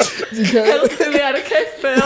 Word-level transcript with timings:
Helpu 0.00 1.10
fi 1.12 1.22
ar 1.24 1.36
y 1.38 1.42
ceffil. 1.48 2.02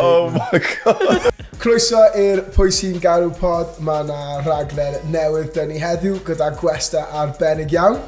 oh 0.00 0.30
my 0.30 0.58
god. 0.60 1.28
Croeso 1.60 2.00
i'r 2.16 2.40
Pwy 2.54 2.72
sy'n 2.72 2.98
garw 3.02 3.30
pod. 3.36 3.76
Mae 3.84 4.04
yna 4.06 4.40
raglen 4.46 4.96
newydd 5.12 5.52
dyn 5.56 5.68
ni 5.72 5.78
heddiw 5.82 6.16
gyda 6.26 6.50
gwesta 6.60 7.06
arbennig 7.22 7.72
iawn. 7.76 8.00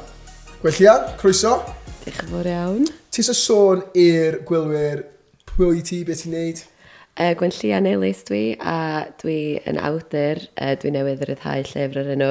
Gwellian, 0.63 1.09
croeso. 1.21 1.59
Diolch 2.03 2.23
yn 2.25 2.31
fawr 2.33 2.49
iawn. 2.55 2.83
Tis 3.13 3.29
y 3.29 3.35
sôn 3.37 3.83
i'r 3.99 4.41
gwylwyr 4.47 5.05
pwy 5.53 5.83
ti, 5.85 6.01
beth 6.07 6.23
ti'n 6.25 6.33
neud? 6.33 6.63
Uh, 7.15 7.35
Gwen 7.37 7.51
Llian 7.51 7.85
Elis 7.85 8.23
dwi, 8.25 8.55
a 8.57 9.05
dwi 9.21 9.59
yn 9.69 9.77
awdur, 9.77 10.39
uh, 10.57 10.71
dwi 10.81 10.91
newydd 10.95 11.21
ryddhau 11.29 11.61
llyfr 11.69 11.99
yr 12.01 12.09
enw 12.15 12.29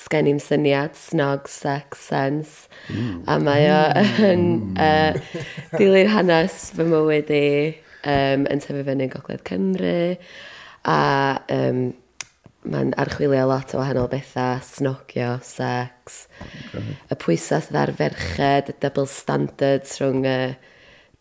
Sgen 0.00 0.30
i'm 0.30 0.38
syniad, 0.40 0.96
Snog, 0.96 1.50
Sex, 1.52 2.06
Sense. 2.08 2.70
Mm. 2.88 3.18
A 3.28 3.36
mae 3.44 3.66
o 3.68 3.82
yn 4.30 4.46
mm. 4.72 4.80
uh, 4.80 5.76
dilyn 5.76 6.08
hanes 6.08 6.70
fy 6.72 6.88
mywyd 6.88 7.34
i 7.36 7.44
um, 8.08 8.48
yn 8.48 8.64
tyfu 8.64 8.86
fyny 8.88 9.10
Gogledd 9.12 9.44
Cymru. 9.44 10.16
A 10.88 10.98
um, 11.52 11.86
mae'n 12.64 12.96
archwilio 12.96 13.44
lot 13.50 13.76
o 13.76 13.82
wahanol 13.82 14.08
bethau, 14.08 14.56
snogio, 14.64 15.34
sex, 15.44 16.22
okay. 16.40 16.96
y 17.12 17.18
pwysau 17.20 17.60
sydd 17.60 17.76
ar 17.76 17.92
ferched, 18.00 18.72
y 18.72 18.80
double 18.80 19.04
standards 19.04 19.98
rhwng 20.00 20.24
y 20.24 20.38
uh, 20.48 20.62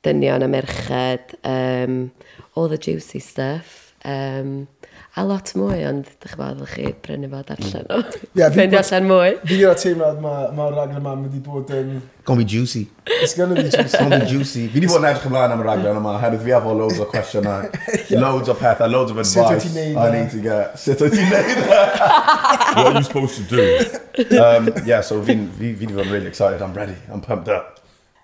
dynion 0.04 0.44
a 0.44 0.50
merched, 0.52 1.36
um, 1.44 2.12
all 2.56 2.68
the 2.68 2.78
juicy 2.78 3.20
stuff. 3.20 3.94
Um, 4.06 4.68
a 5.16 5.24
lot 5.24 5.52
mwy, 5.54 5.84
ond 5.86 6.08
dych 6.24 6.32
chi'n 6.34 6.40
meddwl 6.42 6.70
chi 6.72 6.90
brynu 7.06 7.28
fo 7.30 7.40
darllen 7.46 7.92
o. 7.94 8.00
Ie, 8.02 8.30
Yeah, 8.40 8.50
Fynd 8.56 8.74
allan 8.80 9.06
mwy. 9.06 9.36
Fi 9.44 9.60
gyda 9.60 9.76
teimlad 9.78 10.18
mae'r 10.24 10.56
ma 10.58 10.70
raglen 10.74 10.98
yma 10.98 11.14
wedi 11.20 11.42
bod 11.46 11.70
yn... 11.78 12.00
Gonna 12.26 12.42
be 12.42 12.48
juicy. 12.50 12.88
It's 13.20 13.36
gonna 13.38 13.54
be 13.54 13.68
juicy. 13.68 13.98
gonna 14.00 14.20
be 14.24 14.30
juicy. 14.32 14.64
Fi 14.74 14.80
wedi 14.80 14.90
bod 14.90 15.04
yn 15.04 15.08
edrych 15.12 15.28
ymlaen 15.30 15.54
am 15.54 15.62
y 15.62 15.68
raglen 15.68 16.00
yma, 16.02 16.16
hefyd 16.24 16.42
fi 16.48 16.56
efo 16.58 16.74
loads 16.80 17.04
o 17.04 17.08
cwestiynau, 17.14 17.70
yeah. 17.70 18.18
loads 18.24 18.50
o 18.50 18.58
pethau, 18.58 18.90
loads 18.90 19.14
of 19.14 19.22
advice. 19.22 19.70
Sut 19.70 19.78
I 19.78 19.94
e? 19.94 20.12
need 20.18 20.34
to 20.34 20.42
get. 20.42 20.82
Sut 20.82 21.06
oed 21.06 21.14
ti'n 21.14 21.30
neud 21.30 21.54
e? 21.54 21.70
What 21.70 22.88
are 22.88 22.98
you 22.98 23.06
supposed 23.06 23.38
to 23.38 23.46
do? 23.54 23.70
um, 24.42 24.74
yeah, 24.90 25.06
so 25.06 25.22
fi 25.22 25.38
wedi 25.62 25.94
bod 25.94 26.08
yn 26.08 26.18
really 26.18 26.34
excited. 26.34 26.66
I'm 26.66 26.74
ready. 26.74 26.98
I'm 27.14 27.22
pumped 27.22 27.54
up. 27.54 27.83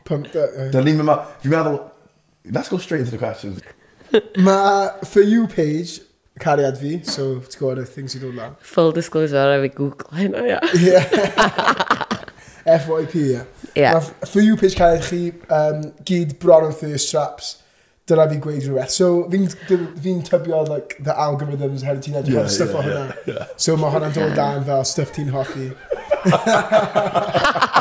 Dyn 0.10 0.86
ni'n 0.88 0.98
meddwl, 0.98 1.26
fi'n 1.44 1.54
meddwl, 1.54 1.80
let's 2.52 2.70
go 2.70 2.78
straight 2.78 3.02
into 3.02 3.12
the 3.12 3.18
questions. 3.18 3.62
Mae 4.38 4.90
for 5.06 5.22
you 5.22 5.48
page, 5.48 6.02
cariad 6.42 6.80
fi, 6.82 7.00
so 7.06 7.36
ti'n 7.46 7.60
gwybod 7.62 7.84
y 7.84 7.86
things 7.86 8.18
i 8.18 8.22
ddod 8.22 8.36
lan. 8.40 8.58
Full 8.74 8.92
disclosure, 8.96 9.46
a 9.54 9.62
fi 9.62 9.70
Google 9.76 10.18
hynna, 10.18 10.44
ia. 10.48 10.60
Yeah. 10.74 11.06
FYP, 12.80 13.16
ia. 13.16 13.46
Yeah. 13.76 13.94
Ma' 14.00 14.28
for 14.28 14.42
you 14.42 14.58
page 14.58 14.76
cariad 14.80 15.06
chi 15.06 15.24
um, 15.54 15.90
gyd 16.10 16.40
bron 16.42 16.70
yn 16.72 16.78
thirst 16.80 17.12
traps. 17.14 17.58
Dyna 18.10 18.26
fi 18.32 18.40
gweud 18.42 18.66
rhywbeth. 18.66 18.96
So 18.96 19.28
fi'n 19.30 19.46
fi 20.02 20.16
tybio 20.26 20.64
like, 20.68 20.98
the 20.98 21.14
algorithms 21.14 21.86
her 21.86 22.00
ti'n 22.02 22.18
edrych 22.24 22.40
yeah, 22.40 22.48
stuff 22.50 22.74
yeah, 22.74 22.80
o 22.80 22.88
hynna. 22.88 23.04
Yeah, 23.28 23.36
yeah. 23.36 23.52
So 23.58 23.78
mae 23.78 23.94
hwnna'n 23.94 24.18
dod 24.18 24.34
dan 24.40 24.66
fel 24.66 24.88
stuff 24.90 25.14
ti'n 25.14 25.30
hoffi. 25.36 25.70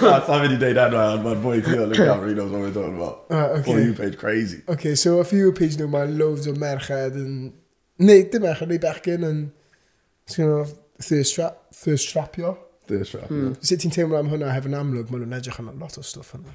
That's 0.00 0.28
having 0.28 0.52
you 0.52 0.58
day 0.58 0.72
that 0.72 0.94
around 0.94 1.22
but 1.22 1.42
boy 1.42 1.60
too. 1.60 1.84
Look 1.86 1.98
out, 2.00 2.26
he 2.26 2.34
knows 2.34 2.50
what 2.50 2.60
we're 2.60 2.72
talking 2.72 2.96
about. 2.96 3.26
Uh, 3.30 3.58
okay. 3.58 3.72
For 3.72 3.80
you 3.80 3.94
page 3.94 4.18
crazy. 4.18 4.62
Okay, 4.68 4.94
so 4.94 5.22
for 5.24 5.36
you 5.36 5.52
page 5.52 5.78
no 5.78 5.86
man 5.86 6.18
loads 6.18 6.46
of 6.46 6.56
merched 6.56 7.14
and 7.14 7.52
neu, 7.98 8.30
dim 8.30 8.42
merched, 8.42 8.68
nee 8.68 8.78
bechgyn 8.78 9.26
yn 9.26 9.42
sgyn 10.30 10.54
o 10.54 10.64
thirst 11.02 11.34
trap, 11.34 11.60
thirst 11.74 12.12
trapio. 12.12 12.56
Thirst 12.86 13.16
trapio. 13.16 13.34
Mm. 13.34 13.52
Sut 13.60 13.82
ti'n 13.82 13.94
teimlo 13.94 14.18
am 14.20 14.30
hwnna 14.32 14.54
hef 14.54 14.68
yn 14.70 14.78
amlwg, 14.78 15.10
maen 15.10 15.26
nhw'n 15.26 15.38
edrych 15.40 15.60
yn 15.62 15.70
lot 15.82 15.98
o 15.98 16.06
stwff 16.06 16.34
hwnna. 16.36 16.54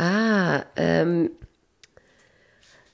Ah, 0.00 0.62
um, 0.80 1.16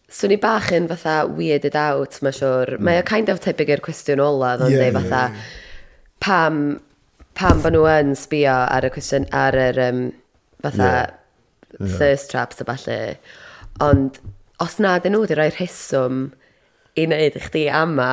swn 0.08 0.34
i 0.34 0.40
bach 0.40 0.72
yn 0.74 0.88
fatha 0.90 1.20
weirded 1.28 1.76
out, 1.78 2.20
mae'n 2.24 2.36
siwr. 2.40 2.76
Mm. 2.78 2.88
Mae 2.88 3.02
o 3.02 3.06
kind 3.08 3.28
of 3.32 3.44
tebyg 3.44 3.76
i'r 3.76 3.84
cwestiwn 3.84 4.24
ola, 4.24 4.56
ddo'n 4.56 4.72
yeah, 4.72 4.88
dweud 4.88 5.02
fatha, 5.02 5.24
yeah, 5.28 5.40
yeah 5.40 5.64
pam, 6.28 6.80
pam 7.38 7.62
bod 7.64 7.74
nhw 7.74 7.86
yn 7.88 8.14
sbio 8.18 8.54
ar 8.68 8.86
y 8.86 8.92
cwestiwn, 8.92 9.28
ar 9.34 9.56
yr 9.56 9.78
um, 9.88 10.00
fatha 10.64 10.88
yeah. 10.90 11.12
yeah. 11.78 11.94
thirst 12.00 12.32
traps 12.32 12.60
a 12.60 12.66
falle. 12.68 12.98
Ond 13.84 14.18
os 14.64 14.78
na 14.82 14.98
dyn 14.98 15.16
nhw 15.16 15.24
wedi 15.24 15.38
rhoi 15.38 15.50
rheswm 15.54 16.26
i 16.98 17.06
wneud 17.06 17.38
i 17.38 17.44
chdi 17.46 17.64
ama 17.72 18.10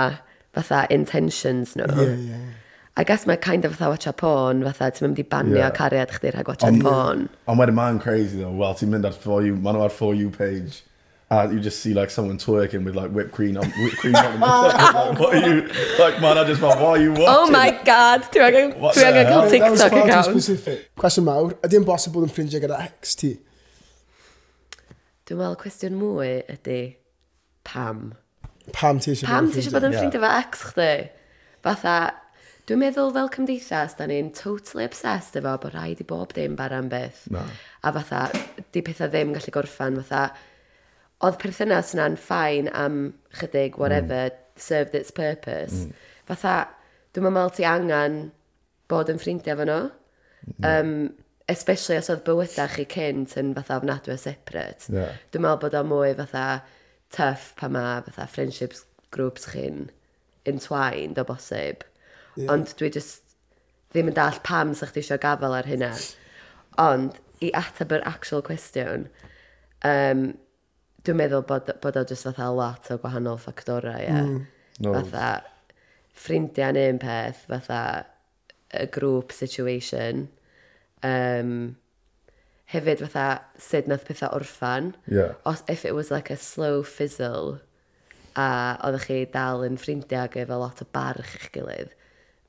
fatha 0.56 0.86
intentions 0.94 1.76
nhw. 1.80 1.92
Yeah, 2.00 2.22
yeah. 2.32 2.54
I 2.96 3.04
guess 3.04 3.26
mae 3.28 3.36
kind 3.44 3.66
of 3.68 3.76
fatha 3.76 3.92
watcha 3.92 4.16
porn, 4.16 4.64
fatha 4.70 4.92
ti'n 4.96 5.10
mynd 5.10 5.20
i 5.20 5.28
banio 5.36 5.60
yeah. 5.60 5.74
cariad 5.76 6.14
chdi 6.16 6.32
rhag 6.32 6.52
watcha 6.52 6.72
porn. 6.80 7.28
Ond 7.52 7.64
wedyn 7.64 7.76
mae'n 7.82 8.00
crazy 8.04 8.40
though, 8.40 8.56
wel 8.56 8.78
ti'n 8.80 8.94
mynd 8.94 9.10
ar 9.10 9.18
For 9.26 9.44
You, 9.44 9.58
maen 9.60 9.76
nhw 9.76 9.90
ar 9.90 9.96
For 9.96 10.16
You 10.16 10.32
page 10.32 10.85
uh, 11.32 11.50
you 11.52 11.60
just 11.60 11.80
see 11.82 11.94
like 11.94 12.10
someone 12.10 12.38
twerking 12.38 12.84
with 12.84 12.96
like 12.96 13.12
whipped 13.12 13.32
cream 13.32 13.58
on 13.58 13.66
whipped 13.66 13.98
cream 13.98 14.16
on 14.16 14.40
like, 14.40 15.20
what 15.20 15.36
are 15.36 15.48
you 15.48 15.62
like 16.00 16.22
man 16.22 16.38
I 16.38 16.44
just 16.44 16.62
thought 16.62 16.80
why 16.80 16.90
are 16.90 16.98
you 16.98 17.12
oh 17.18 17.24
watching 17.24 17.28
oh 17.28 17.52
my 17.52 17.72
god. 17.84 18.22
Dwi 18.32 18.46
angen 18.50 18.76
dwi 18.80 19.08
angen 19.10 19.26
cael 19.32 19.50
TikTok 19.50 19.92
account? 19.92 20.26
specific. 20.26 20.84
cwestiwn 20.96 21.26
mawr. 21.30 21.56
Ydy'n 21.66 21.88
bosib 21.88 22.14
bod 22.14 22.28
yn 22.28 22.36
ffrindiau 22.36 22.62
gyda 22.68 22.84
ex 22.86 23.18
ti 23.22 23.34
dwi'n 25.26 25.42
meddwl 25.42 25.58
cwestiwn 25.64 25.98
mwy 25.98 26.36
ydy 26.54 26.82
pam. 27.66 28.12
Pam 28.76 29.02
ti 29.02 29.16
eisiau 29.16 29.32
pam 29.32 29.50
ti 29.50 29.64
eisiau 29.64 29.74
bod 29.74 29.90
yn 29.90 29.98
ffrindiau? 29.98 30.22
yeah. 30.22 30.44
fo 30.44 30.46
ex 30.46 30.68
chdi? 30.70 30.92
Fatha 31.66 31.98
Dwi'n 32.66 32.80
meddwl 32.82 33.12
fel 33.14 33.28
cymdeithas, 33.30 33.94
da 33.94 34.08
ni'n 34.10 34.32
totally 34.34 34.88
obsessed 34.88 35.36
efo 35.38 35.52
bod 35.62 35.76
rhaid 35.76 36.00
i 36.02 36.06
bob 36.10 36.32
dim 36.34 36.56
bar 36.58 36.74
am 36.74 36.88
beth. 36.90 37.28
No. 37.30 37.44
A 37.86 37.92
fatha, 37.94 38.22
di 38.74 38.82
pethau 38.82 39.12
ddim 39.14 39.36
gallu 39.36 39.54
gorffan, 39.54 40.00
fatha, 40.02 40.24
oedd 41.24 41.38
perthynas 41.42 41.94
yna'n 41.96 42.18
ffain 42.20 42.72
am 42.76 43.14
chydig, 43.40 43.76
mm. 43.76 43.82
whatever, 43.82 44.32
mm. 44.32 44.60
served 44.60 44.96
its 44.96 45.12
purpose. 45.12 45.86
Mm. 45.86 45.94
Fatha, 46.28 46.56
dwi'n 47.16 47.30
meddwl 47.30 47.54
ti 47.56 47.68
angen 47.70 48.18
bod 48.92 49.12
yn 49.12 49.22
ffrindiau 49.22 49.60
fan 49.62 49.72
nhw. 49.72 49.84
Mm. 50.46 50.66
Um, 50.70 50.96
especially 51.50 51.98
os 51.98 52.10
oedd 52.10 52.24
bywydau 52.26 52.72
chi 52.74 52.86
cynt 52.90 53.36
yn 53.40 53.54
fatha 53.58 53.80
ofnadwy 53.80 54.16
o 54.16 54.20
separate. 54.20 54.90
Yeah. 54.90 55.14
Dwi'n 55.32 55.46
meddwl 55.46 55.62
bod 55.66 55.78
o 55.78 55.84
mwy 55.88 56.16
fatha 56.18 56.46
tough 57.14 57.52
pa 57.60 57.70
ma 57.72 58.02
fatha 58.08 58.28
friendships 58.30 58.84
groups 59.16 59.46
chi'n 59.52 59.90
entwined 60.50 61.22
o 61.22 61.26
bosib. 61.28 61.86
Yeah. 62.36 62.52
Ond 62.54 62.74
dwi 62.80 62.92
just 62.94 63.22
ddim 63.94 64.10
yn 64.12 64.18
dall 64.18 64.42
pam 64.44 64.74
sa'ch 64.76 64.96
ti 64.96 65.04
eisiau 65.04 65.22
gafel 65.22 65.56
ar 65.56 65.70
hynna. 65.70 65.94
Ond 66.82 67.16
i 67.46 67.52
ateb 67.56 67.94
yr 67.96 68.04
actual 68.10 68.44
cwestiwn, 68.46 69.08
um, 69.88 70.28
Dwi'n 71.06 71.20
meddwl 71.20 71.46
bod, 71.48 71.70
bod 71.84 72.00
o 72.00 72.06
jyst 72.10 72.28
fatha 72.28 72.50
lot 72.54 72.90
o 72.92 72.98
gwahanol 73.02 73.40
ffactorau, 73.42 74.02
ie. 74.02 74.10
Yeah. 74.10 74.26
Mm. 74.26 74.44
No. 74.84 74.94
Fatha, 74.98 75.30
ffrindiau'n 76.18 76.80
un 76.82 77.00
peth, 77.02 77.46
fatha, 77.52 77.82
y 78.76 78.88
grŵp 78.92 79.34
situation. 79.36 80.26
Um, 81.06 81.76
hefyd 82.74 83.04
fatha 83.06 83.28
sut 83.62 83.88
nath 83.88 84.08
pethau 84.08 84.34
orffan. 84.36 84.94
Yeah. 85.08 85.38
Os, 85.46 85.64
if 85.68 85.86
it 85.86 85.96
was 85.96 86.12
like 86.12 86.30
a 86.30 86.38
slow 86.38 86.84
fizzle 86.84 87.60
a 88.36 88.76
oeddech 88.84 89.08
chi 89.08 89.22
dal 89.32 89.64
yn 89.64 89.80
ffrindiau 89.80 90.26
ag 90.26 90.36
efo 90.42 90.60
lot 90.60 90.82
o 90.84 90.88
barch 90.96 91.38
i'ch 91.38 91.52
gilydd, 91.56 91.94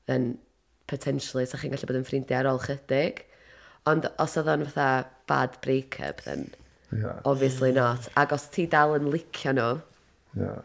then 0.09 0.37
potentially 0.91 1.45
sa'ch 1.45 1.63
chi'n 1.63 1.75
gallu 1.75 1.87
bod 1.89 2.01
yn 2.01 2.07
ffrindiau 2.07 2.41
ar 2.41 2.51
ôl 2.51 2.63
chydig. 2.65 3.23
Ond 3.87 4.09
os 4.19 4.35
oedd 4.39 4.51
o'n 4.51 4.65
fatha 4.67 5.07
bad 5.31 5.55
break-up, 5.63 6.25
then 6.25 6.49
Yeah. 6.91 7.19
Obviously 7.25 7.71
not. 7.71 8.07
Ac 8.15 8.33
os 8.33 8.47
ti 8.53 8.65
dal 8.65 8.95
yn 8.95 9.11
licio 9.11 9.53
nhw, 9.55 9.81
yeah. 10.39 10.61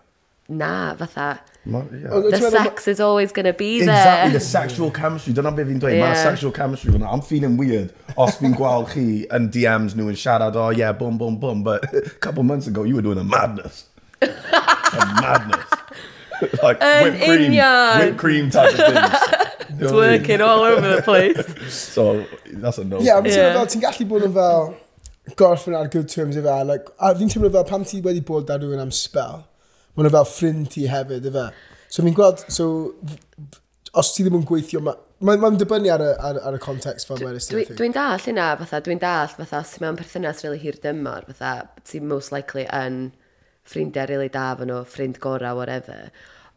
na, 0.48 0.94
fatha, 0.94 1.40
Ma, 1.64 1.82
yeah. 1.92 2.08
the 2.08 2.50
sex 2.50 2.88
is 2.88 2.98
always 2.98 3.30
going 3.30 3.46
to 3.46 3.52
be 3.52 3.80
there. 3.80 3.90
Exactly, 3.90 4.32
the 4.32 4.40
sexual 4.40 4.90
chemistry. 4.90 5.32
Dyna 5.32 5.52
beth 5.52 5.68
fi'n 5.68 5.78
dweud, 5.78 5.94
yeah. 5.94 6.14
sexual 6.14 6.50
chemistry 6.50 6.92
fyna. 6.92 7.06
I'm 7.12 7.22
feeling 7.22 7.56
weird 7.56 7.92
os 8.16 8.36
fi'n 8.40 8.56
gweld 8.58 8.90
chi 8.90 9.04
yn 9.30 9.46
DMs 9.54 9.94
nhw 9.94 10.10
yn 10.10 10.18
siarad, 10.18 10.58
oh 10.58 10.70
yeah, 10.70 10.90
boom, 10.90 11.18
boom, 11.18 11.38
boom, 11.38 11.62
but 11.62 11.86
a 11.94 12.10
couple 12.18 12.42
months 12.42 12.66
ago 12.66 12.82
you 12.82 12.96
were 12.96 13.02
doing 13.02 13.18
a 13.18 13.24
madness. 13.24 13.86
a 14.22 14.26
madness. 15.22 15.70
like 16.62 16.82
um, 16.82 17.04
whipped 17.04 17.22
cream, 17.22 17.52
whipped 17.52 18.18
cream 18.18 18.50
type 18.50 18.74
of 18.74 18.78
things. 18.78 19.38
It's 19.82 19.90
working 19.90 20.40
all 20.42 20.60
over 20.60 20.96
the 20.96 21.02
place. 21.02 21.72
so, 21.72 22.26
that's 22.46 22.78
a 22.78 22.84
no. 22.84 23.00
Yeah, 23.00 23.22
yeah. 23.24 23.56
ti'n 23.66 23.80
gallu 23.82 24.04
bod 24.06 24.26
yn 24.26 24.34
fel, 24.34 24.74
gorffen 25.38 25.76
ar 25.78 25.88
good 25.92 26.08
terms 26.08 26.36
i 26.36 26.44
fe. 26.44 26.58
Like, 26.68 26.92
a 26.98 27.14
fi'n 27.18 27.32
teimlo 27.32 27.50
fel 27.54 27.66
pam 27.68 27.86
ti 27.88 28.02
wedi 28.04 28.24
bod 28.26 28.50
ar 28.50 28.62
rhywun 28.62 28.82
am 28.82 28.92
spel, 28.94 29.44
mae 29.94 30.06
nhw 30.06 30.14
fel 30.16 30.28
ffrind 30.28 30.72
ti 30.74 30.88
hefyd 30.90 31.28
i. 31.30 31.46
So 31.92 32.04
fi'n 32.04 32.16
gweld, 32.16 32.44
so, 32.52 32.66
os 34.00 34.12
ti 34.14 34.24
ddim 34.24 34.38
yn 34.40 34.46
gweithio, 34.48 34.80
mae'n 34.82 35.00
ma, 35.28 35.36
ma, 35.44 35.50
dibynnu 35.60 35.90
ar 35.92 36.04
y, 36.04 36.12
ar, 36.28 36.38
ar 36.48 36.56
y 36.56 36.60
context 36.62 37.08
fel 37.08 37.20
mae'n 37.20 37.40
ystod. 37.40 37.58
Dwi'n 37.60 37.78
dwi 37.78 37.90
dall 37.96 38.26
hynna, 38.26 38.50
fatha, 38.62 38.80
dwi'n 38.84 39.02
dall, 39.02 39.32
fatha, 39.36 39.60
os 39.60 39.74
ti'n 39.74 39.84
mewn 39.84 39.98
perthynas 40.00 40.44
really 40.46 40.60
hir 40.62 40.78
dymor, 40.84 41.26
fatha, 41.28 41.68
ti'n 41.88 42.06
most 42.08 42.32
likely 42.34 42.64
yn 42.72 43.02
ffrindiau 43.68 44.08
really 44.10 44.30
da 44.32 44.52
fan 44.58 44.72
nhw, 44.72 44.82
ffrind 44.88 45.20
gorau, 45.22 45.58
whatever. 45.58 46.08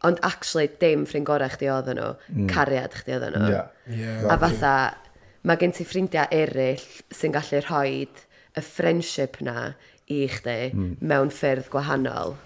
Ond 0.04 0.20
actually, 0.26 0.70
dim 0.80 1.04
ffrind 1.08 1.28
gorau 1.28 1.52
chdi 1.52 1.68
oedd 1.72 1.92
nhw, 1.92 2.14
mm. 2.32 2.48
cariad 2.52 2.96
chdi 2.96 3.18
oedd 3.18 3.28
nhw. 3.36 3.50
Yeah. 3.52 3.68
Yeah, 3.92 4.24
a 4.32 4.38
fatha, 4.40 4.72
mae 5.46 5.60
gen 5.60 5.76
ti 5.76 5.86
ffrindiau 5.86 6.26
eraill 6.34 6.86
sy'n 7.14 7.36
gallu 7.36 7.60
rhoi 7.62 8.06
y 8.56 8.62
friendship 8.64 9.40
na 9.44 9.72
i 10.06 10.22
chdi 10.30 10.70
mm. 10.72 10.94
mewn 11.00 11.32
ffyrdd 11.34 11.68
gwahanol 11.72 12.36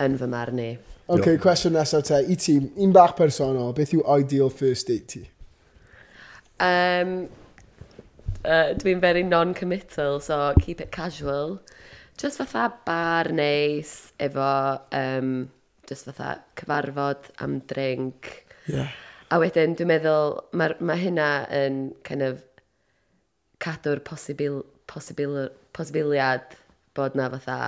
yn 0.00 0.16
fy 0.20 0.30
marn 0.30 0.62
i. 0.62 0.70
OK, 1.10 1.34
cwestiwn 1.42 1.74
nesaf 1.74 2.06
te. 2.06 2.20
I 2.30 2.36
ti, 2.38 2.56
un 2.84 2.94
bach 2.94 3.16
personol, 3.18 3.72
beth 3.74 3.94
yw 3.96 4.04
ideal 4.14 4.50
first 4.54 4.90
date 4.90 5.08
ti? 5.10 5.22
Um, 6.62 7.28
uh, 8.44 8.76
Dwi'n 8.78 9.00
very 9.02 9.24
non-committal, 9.26 10.20
so 10.22 10.54
keep 10.60 10.80
it 10.80 10.92
casual. 10.92 11.58
Just 12.20 12.38
fatha 12.38 12.68
bar 12.86 13.32
neis, 13.32 14.12
efo 14.20 14.80
um, 14.92 15.50
just 15.88 16.06
fatha 16.06 16.44
cyfarfod 16.56 17.32
am 17.40 17.58
drink. 17.66 18.46
Yeah. 18.68 18.92
A 19.30 19.40
wedyn, 19.42 19.74
dwi'n 19.78 19.90
meddwl, 19.90 20.36
mae 20.54 20.78
ma 20.78 20.98
hynna 21.00 21.30
yn 21.54 21.82
kind 22.06 22.22
of 22.26 22.44
cadw'r 23.62 24.02
posibil, 24.06 24.62
posibil, 24.90 25.38
posibiliad 25.76 26.56
bod 26.98 27.14
na 27.18 27.30
fatha, 27.36 27.58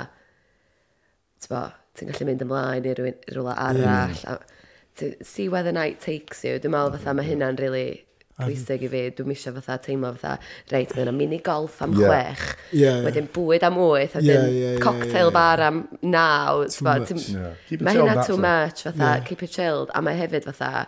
ti'n 1.47 2.11
gallu 2.11 2.29
mynd 2.29 2.47
ymlaen 2.47 2.89
i 2.89 2.97
rhywun 2.97 3.19
rhywle 3.35 3.55
arall. 3.57 4.17
Mm. 4.17 4.33
A, 4.35 4.63
to 4.97 5.13
see 5.25 5.49
where 5.49 5.63
the 5.63 5.73
night 5.73 6.01
takes 6.01 6.45
you. 6.45 6.59
Dwi'n 6.61 6.75
meddwl 6.75 6.97
fatha 6.99 7.15
mae 7.17 7.29
hynna'n 7.29 7.61
really 7.61 8.03
pwysig 8.41 8.85
i 8.87 8.91
fi. 8.93 9.03
Dwi'n 9.17 9.31
misio 9.31 9.53
fatha 9.57 9.79
teimlo 9.87 10.13
fatha, 10.17 10.39
reit, 10.73 10.93
mae 10.97 11.07
yna 11.07 11.15
mini 11.17 11.39
golf 11.45 11.79
am 11.85 11.95
yeah. 11.97 12.09
chwech. 12.09 12.43
Yeah, 12.73 12.83
yeah. 12.83 13.07
Wedyn 13.07 13.31
bwyd 13.37 13.67
am 13.69 13.79
wyth. 13.81 14.19
Wedyn 14.19 14.29
yeah, 14.33 14.49
yeah, 14.49 14.75
yeah, 14.75 14.83
cocktail 14.83 15.15
yeah, 15.15 15.31
yeah. 15.31 15.37
bar 15.39 15.65
am 15.69 15.81
naw. 16.03 16.65
Too 16.67 16.85
much. 16.89 17.15
Yeah. 17.31 17.55
Mae 17.81 17.97
hynna 18.01 18.27
too 18.27 18.37
much. 18.37 18.85
Fatha, 18.89 19.09
yeah. 19.09 19.25
keep 19.29 19.43
it 19.47 19.57
chilled. 19.57 19.95
A 19.95 20.05
mae 20.05 20.19
hefyd 20.19 20.49
fatha, 20.51 20.87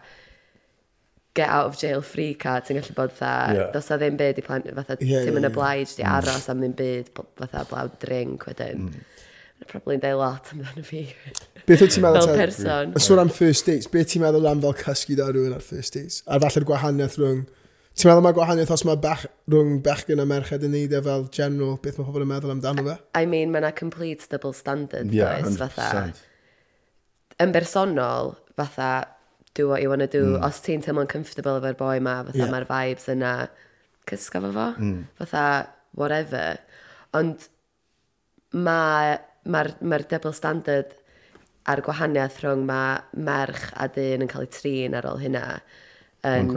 get 1.35 1.49
out 1.49 1.67
of 1.67 1.79
jail 1.79 2.01
free 2.01 2.35
card, 2.35 2.65
ti'n 2.65 2.79
gallu 2.79 2.95
bod 2.95 3.13
fatha, 3.13 3.55
yeah. 3.55 3.73
dos 3.75 3.91
a 3.91 3.99
ddim 3.99 4.19
byd 4.21 4.39
i 4.39 4.45
plant, 4.47 4.69
fatha, 4.77 4.97
yeah, 5.01 5.25
ti'n 5.27 5.35
mynd 5.35 5.49
yeah, 5.49 5.51
obliged 5.51 5.99
yeah. 5.99 6.07
i 6.07 6.11
mm. 6.13 6.29
aros 6.31 6.47
am 6.53 6.63
ddim 6.63 6.77
byd, 6.79 7.11
fatha 7.41 7.65
blawd 7.71 7.97
drink 8.05 8.47
wedyn. 8.49 8.87
Mm. 8.87 9.03
Mae'n 9.55 9.71
probably'n 9.71 10.05
dweud 10.05 10.21
lot 10.21 10.53
amdano 10.55 10.85
fi. 10.87 11.03
Beth 11.67 11.83
wyt 11.83 11.95
ti'n 11.95 12.05
meddwl? 12.05 12.31
Fel 12.31 12.39
person. 12.39 12.95
Yn 12.95 13.05
sôn 13.07 13.23
am 13.23 13.35
first 13.35 13.67
dates, 13.71 13.91
beth 13.91 14.13
ti'n 14.13 14.23
meddwl 14.23 14.49
am 14.51 14.63
fel 14.63 14.77
cysgu 14.85 15.19
da 15.19 15.29
rhywun 15.31 15.57
ar 15.57 15.65
first 15.65 15.99
dates? 15.99 16.23
A 16.27 16.39
falle'r 16.43 16.67
gwahaniaeth 16.71 17.19
rhwng... 17.21 17.45
Ti'n 17.95 18.11
meddwl 18.11 18.25
mae 18.27 18.35
gwahaniaeth 18.35 18.73
os 18.75 18.83
mae 18.87 18.99
bech, 18.99 19.27
rhwng 19.51 19.77
bechgyn 19.87 20.23
a 20.23 20.27
merched 20.27 20.67
yn 20.67 20.73
neud 20.75 20.95
e 20.95 21.01
fel 21.07 21.29
general, 21.35 21.77
beth 21.83 22.01
mae 22.01 22.09
pobl 22.09 22.25
yn 22.25 22.31
meddwl 22.33 22.55
amdano 22.57 22.87
fe? 22.89 22.97
I 23.15 23.23
mean, 23.31 23.53
mae 23.55 23.63
yna 23.63 23.71
complete 23.79 24.27
double 24.33 24.51
standard, 24.55 25.15
yeah, 25.15 25.39
does, 25.47 25.61
fatha. 25.63 26.09
Yn 27.43 27.55
bersonol, 27.55 28.35
fatha, 28.59 28.91
do 29.55 29.69
what 29.69 29.83
you 29.83 29.89
want 29.89 30.03
to 30.03 30.11
do. 30.11 30.25
Mm. 30.35 30.45
Os 30.47 30.61
ti'n 30.65 30.83
teimlo'n 30.85 31.11
comfortable 31.11 31.61
efo'r 31.61 31.79
boi 31.79 31.99
ma, 32.03 32.19
fatha 32.27 32.43
yeah. 32.43 32.53
mae'r 32.53 32.69
vibes 32.71 33.07
yna, 33.13 33.35
cysgo 34.11 34.43
fo 34.45 34.51
fo, 34.55 34.67
mm. 34.83 35.01
fatha 35.21 35.47
whatever. 35.95 36.59
Ond 37.15 37.49
mae'r 38.55 39.19
ma, 39.47 39.65
ma, 39.65 39.89
ma 39.95 40.03
double 40.11 40.35
standard 40.37 40.95
a'r 41.71 41.81
gwahaniaeth 41.85 42.43
rhwng 42.43 42.67
mae 42.69 42.99
merch 43.27 43.71
a 43.81 43.89
dyn 43.93 44.25
yn 44.25 44.31
cael 44.31 44.45
ei 44.45 44.53
trin 44.53 44.97
ar 44.99 45.09
ôl 45.09 45.23
hynna 45.23 45.45
yn... 46.29 46.51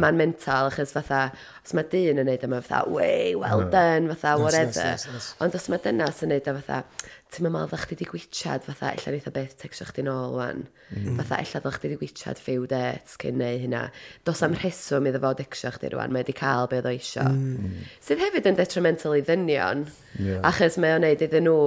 Mae'n 0.00 0.18
mental, 0.18 0.70
achos 0.70 0.94
fatha, 0.94 1.26
os 1.64 1.74
mae 1.76 1.86
dyn 1.92 2.20
yn 2.22 2.28
neud 2.28 2.42
e, 2.42 2.48
yma 2.48 2.60
fatha, 2.64 2.90
wei, 2.90 3.34
well 3.38 3.64
no. 3.64 3.70
done, 3.72 4.08
fatha, 4.12 4.36
yes, 4.36 4.44
whatever. 4.44 4.84
Yes, 4.86 5.06
yes, 5.06 5.14
yes. 5.14 5.28
Ond 5.44 5.56
os 5.58 5.68
mae 5.72 5.82
dynas 5.84 6.20
e, 6.20 6.26
yn 6.26 6.32
neud 6.34 6.50
yma 6.52 6.62
fatha, 6.66 7.10
ti'n 7.30 7.46
meddwl 7.46 7.68
ddech 7.70 7.84
chi 7.86 7.94
wedi 7.94 8.08
gwychad, 8.10 8.64
fatha, 8.66 8.92
illa 8.96 9.14
neitha 9.14 9.32
beth 9.34 9.54
tecsio 9.60 9.86
chdi 9.90 10.04
nôl 10.06 10.34
wan. 10.38 10.64
Mm. 10.94 11.20
Fatha, 11.20 11.38
illa 11.44 11.62
ddech 11.64 11.78
chi 11.78 11.88
wedi 11.88 12.00
gwychad 12.00 12.42
few 12.42 12.66
dates 12.70 13.20
cyn 13.22 13.38
neu 13.40 13.60
hynna. 13.62 13.84
Dos 14.26 14.42
am 14.46 14.56
rheswm 14.58 15.06
iddo 15.10 15.22
fo 15.22 15.34
decsio 15.38 15.70
chdi 15.76 15.92
rwan, 15.94 16.14
mae 16.14 16.24
wedi 16.24 16.34
cael 16.40 16.70
beth 16.72 16.88
o 16.90 16.94
isio. 16.96 17.26
Mm. 17.28 17.86
Sydd 18.02 18.24
hefyd 18.24 18.50
yn 18.50 18.58
detrimental 18.58 19.14
i 19.18 19.22
ddynion, 19.26 19.86
yeah. 20.18 20.42
achos 20.50 20.80
mae 20.82 20.96
o'n 20.96 21.06
neud 21.06 21.22
iddyn 21.26 21.46
nhw 21.46 21.62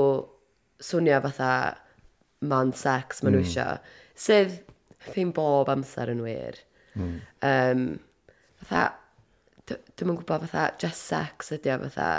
swnio 0.84 1.22
fatha 1.24 1.54
mon 2.44 2.76
sex 2.76 3.24
maen 3.24 3.38
nhw 3.38 3.46
mm. 3.46 3.50
isio. 3.50 3.70
Sydd 4.20 4.60
ddim 5.12 5.34
bob 5.36 5.72
amser 5.72 6.12
yn 6.14 6.24
wir. 6.26 6.60
Mm. 6.96 7.20
Um, 7.50 7.84
fatha, 8.64 8.86
dwi'n 9.68 10.14
yn 10.14 10.18
gwybod 10.22 10.48
fatha, 10.48 10.72
just 10.82 11.10
sex 11.10 11.54
ydi 11.56 11.74
o 11.74 11.78
fatha. 11.86 12.10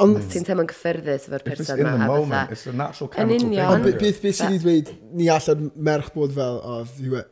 Ond 0.00 0.16
ti'n 0.32 0.46
teimlo'n 0.48 0.68
gyffyrddus 0.70 1.26
efo'r 1.28 1.42
person 1.44 1.66
yma. 1.66 1.76
It's 1.76 1.94
in 1.94 2.00
the 2.00 2.06
moment, 2.08 2.32
fatha, 2.32 2.56
it's 2.56 2.66
a 2.66 2.72
natural 2.72 3.08
chemical 3.12 3.48
thing. 3.48 3.64
Ond 3.68 3.88
beth 4.00 4.20
beth 4.24 4.38
sy'n 4.38 4.54
ei 4.56 4.60
dweud, 4.62 4.92
ni 5.18 5.30
allan 5.32 5.72
merch 5.76 6.12
bod 6.14 6.36
fel, 6.36 6.60
oh, 6.64 6.86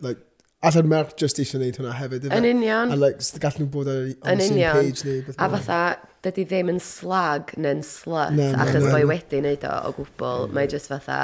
like, 0.05 0.21
allan 0.69 0.91
merch 0.91 1.15
just 1.23 1.41
eisiau 1.41 1.63
gwneud 1.63 1.79
hwnna 1.81 1.95
hefyd. 1.97 2.29
Yn 2.35 2.49
union. 2.51 2.93
A 2.93 2.99
like, 2.99 3.25
gallen 3.41 3.65
nhw 3.65 3.71
bod 3.73 3.93
ar 3.93 4.03
on 4.05 4.43
the 4.43 4.49
same 4.51 4.73
page 4.77 5.07
neu 5.07 5.23
beth. 5.29 5.39
A 5.39 5.49
fatha, 5.55 5.83
dydy 6.27 6.45
ddim 6.51 6.73
yn 6.75 6.83
slag 6.83 7.55
neu'n 7.57 7.85
slut, 7.87 8.35
no, 8.37 8.51
achos 8.59 8.83
no, 8.83 8.93
no, 8.97 9.05
wedi 9.15 9.41
wneud 9.41 9.65
o 9.69 9.77
o 9.89 9.95
gwbl. 10.01 10.49
Mm. 10.49 10.59
Mae 10.59 10.73
just 10.75 10.93
fatha, 10.93 11.21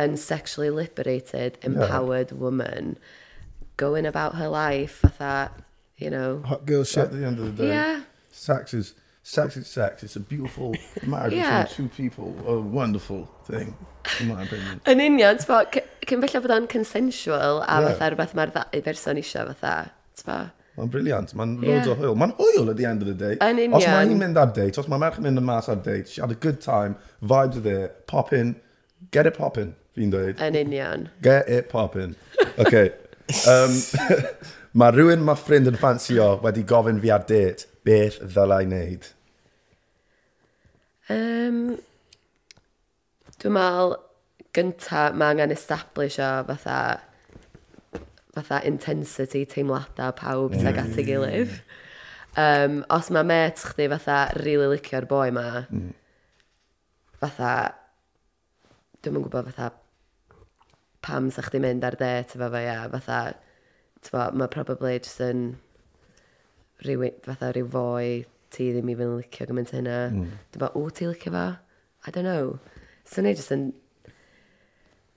yn 0.00 0.16
sexually 0.18 0.72
liberated, 0.74 1.60
empowered 1.62 2.32
yeah. 2.32 2.38
woman 2.38 2.96
going 3.76 4.06
about 4.06 4.34
her 4.36 4.48
life 4.48 4.92
fatha, 4.92 5.50
you 5.96 6.10
know. 6.10 6.42
Hot 6.44 6.66
girl 6.66 6.84
shit 6.84 7.04
at 7.04 7.12
the 7.12 7.24
end 7.26 7.38
of 7.38 7.56
the 7.56 7.62
day. 7.62 7.68
Yeah. 7.68 8.02
Sex 8.30 8.74
is, 8.74 8.94
sex 9.22 9.56
is 9.56 9.66
sex. 9.66 10.02
It's 10.02 10.16
a 10.16 10.20
beautiful 10.20 10.74
marriage 11.06 11.34
yeah. 11.34 11.64
between 11.64 11.88
two 11.88 11.94
people. 11.94 12.34
A 12.46 12.60
wonderful 12.60 13.30
thing, 13.44 13.76
in 14.20 14.28
my 14.28 14.42
opinion. 14.42 14.80
Yn 14.86 15.00
union, 15.00 15.38
t'bo, 15.38 15.62
cyn 16.08 16.24
bella 16.24 16.42
bod 16.44 16.56
o'n 16.58 16.68
consensual 16.70 17.62
a 17.62 17.80
yeah. 17.80 17.88
fatha 17.92 18.10
rhywbeth 18.12 18.36
mae'r 18.38 18.52
ddau 18.56 18.84
berson 18.88 19.22
eisiau 19.22 19.50
fatha, 19.52 19.92
t'bo. 20.20 20.42
Mae'n 20.74 20.90
briliant, 20.90 21.30
mae'n 21.38 21.54
yeah. 21.62 21.76
loads 21.76 21.92
o 21.92 21.94
hwyl. 22.00 22.16
Mae'n 22.18 22.34
hwyl 22.40 22.70
at 22.72 22.76
the 22.80 22.86
end 22.90 23.04
of 23.04 23.06
the 23.06 23.14
day. 23.14 23.38
Yn 23.38 23.60
union. 23.62 23.78
Os 23.78 23.86
mae 23.86 24.08
hi'n 24.10 24.18
mynd 24.18 24.40
ar 24.42 24.50
date, 24.56 24.80
os 24.82 24.90
mae 24.90 24.98
merch 25.02 25.20
yn 25.20 25.28
mynd 25.28 25.42
yn 25.42 25.46
mas 25.46 25.70
ar 25.70 25.78
date, 25.78 26.10
she 26.10 26.20
had 26.20 26.34
a 26.34 26.40
good 26.46 26.60
time, 26.64 26.98
vibes 27.22 27.60
are 27.60 27.66
there, 27.68 27.88
pop 28.10 28.32
in, 28.34 28.56
get 29.14 29.30
it 29.30 29.38
poppin', 29.38 29.74
fi'n 29.94 30.10
dweud. 30.10 30.42
Yn 30.42 30.58
union. 30.58 31.08
Get 31.22 31.48
it 31.48 31.70
poppin'. 31.70 32.16
Okay. 32.58 32.90
Um, 33.48 33.76
mae 34.80 34.94
rhywun 34.94 35.24
mae 35.24 35.38
ffrind 35.38 35.70
yn 35.70 35.78
ffansio 35.80 36.34
wedi 36.44 36.64
gofyn 36.68 37.00
fi 37.02 37.12
ar 37.14 37.24
date 37.28 37.68
beth 37.86 38.20
ddylai 38.22 38.64
wneud. 38.68 39.10
Um, 41.12 41.58
Dwi'n 43.40 43.52
meddwl, 43.52 43.96
gynta, 44.56 45.08
mae 45.12 45.34
angen 45.34 45.52
establish 45.52 46.20
o 46.22 46.30
fatha 46.48 46.78
fatha 48.34 48.60
intensity 48.66 49.44
teimladau 49.46 50.14
pawb 50.18 50.54
yeah. 50.54 50.62
tuag 50.64 50.80
at 50.82 50.96
ei 50.96 51.04
mm. 51.04 51.08
gilydd. 51.10 51.56
Um, 52.40 52.80
os 52.90 53.12
mae 53.14 53.26
met 53.28 53.62
chdi 53.62 53.86
fatha 53.92 54.18
rili 54.40 54.56
really 54.56 54.78
licio'r 54.78 55.06
boi 55.10 55.28
ma, 55.34 55.46
mm. 55.68 55.92
fatha, 57.20 57.52
dwi'n 59.04 59.20
yn 59.20 59.26
gwybod 59.26 59.52
fatha 59.52 59.70
pam 61.04 61.30
sa 61.34 61.44
chdi 61.44 61.60
mynd 61.62 61.84
ar 61.86 61.98
det 62.00 62.14
efo 62.34 62.50
fe, 62.54 62.64
ia, 62.64 62.78
fatha, 62.92 63.20
tyfo, 64.04 64.28
mae 64.32 64.50
probably 64.52 64.96
just 64.98 65.20
yn 65.24 65.46
rhyw, 66.84 67.10
fatha 67.26 67.52
rhyw 67.52 67.70
fwy, 67.74 68.10
ti 68.54 68.70
ddim 68.72 68.90
i 68.92 68.98
fynd 68.98 69.18
licio 69.20 69.48
gymaint 69.50 69.74
hynna. 69.74 70.00
Mm. 70.10 70.34
Dwi'n 70.54 70.64
bod, 70.64 70.76
o, 70.80 70.88
ti 70.90 71.08
licio 71.10 71.34
fo? 71.34 71.46
I 72.04 72.12
don't 72.12 72.28
know. 72.28 72.58
So 73.04 73.22
ni 73.22 73.34
just 73.36 73.52
yn 73.52 73.72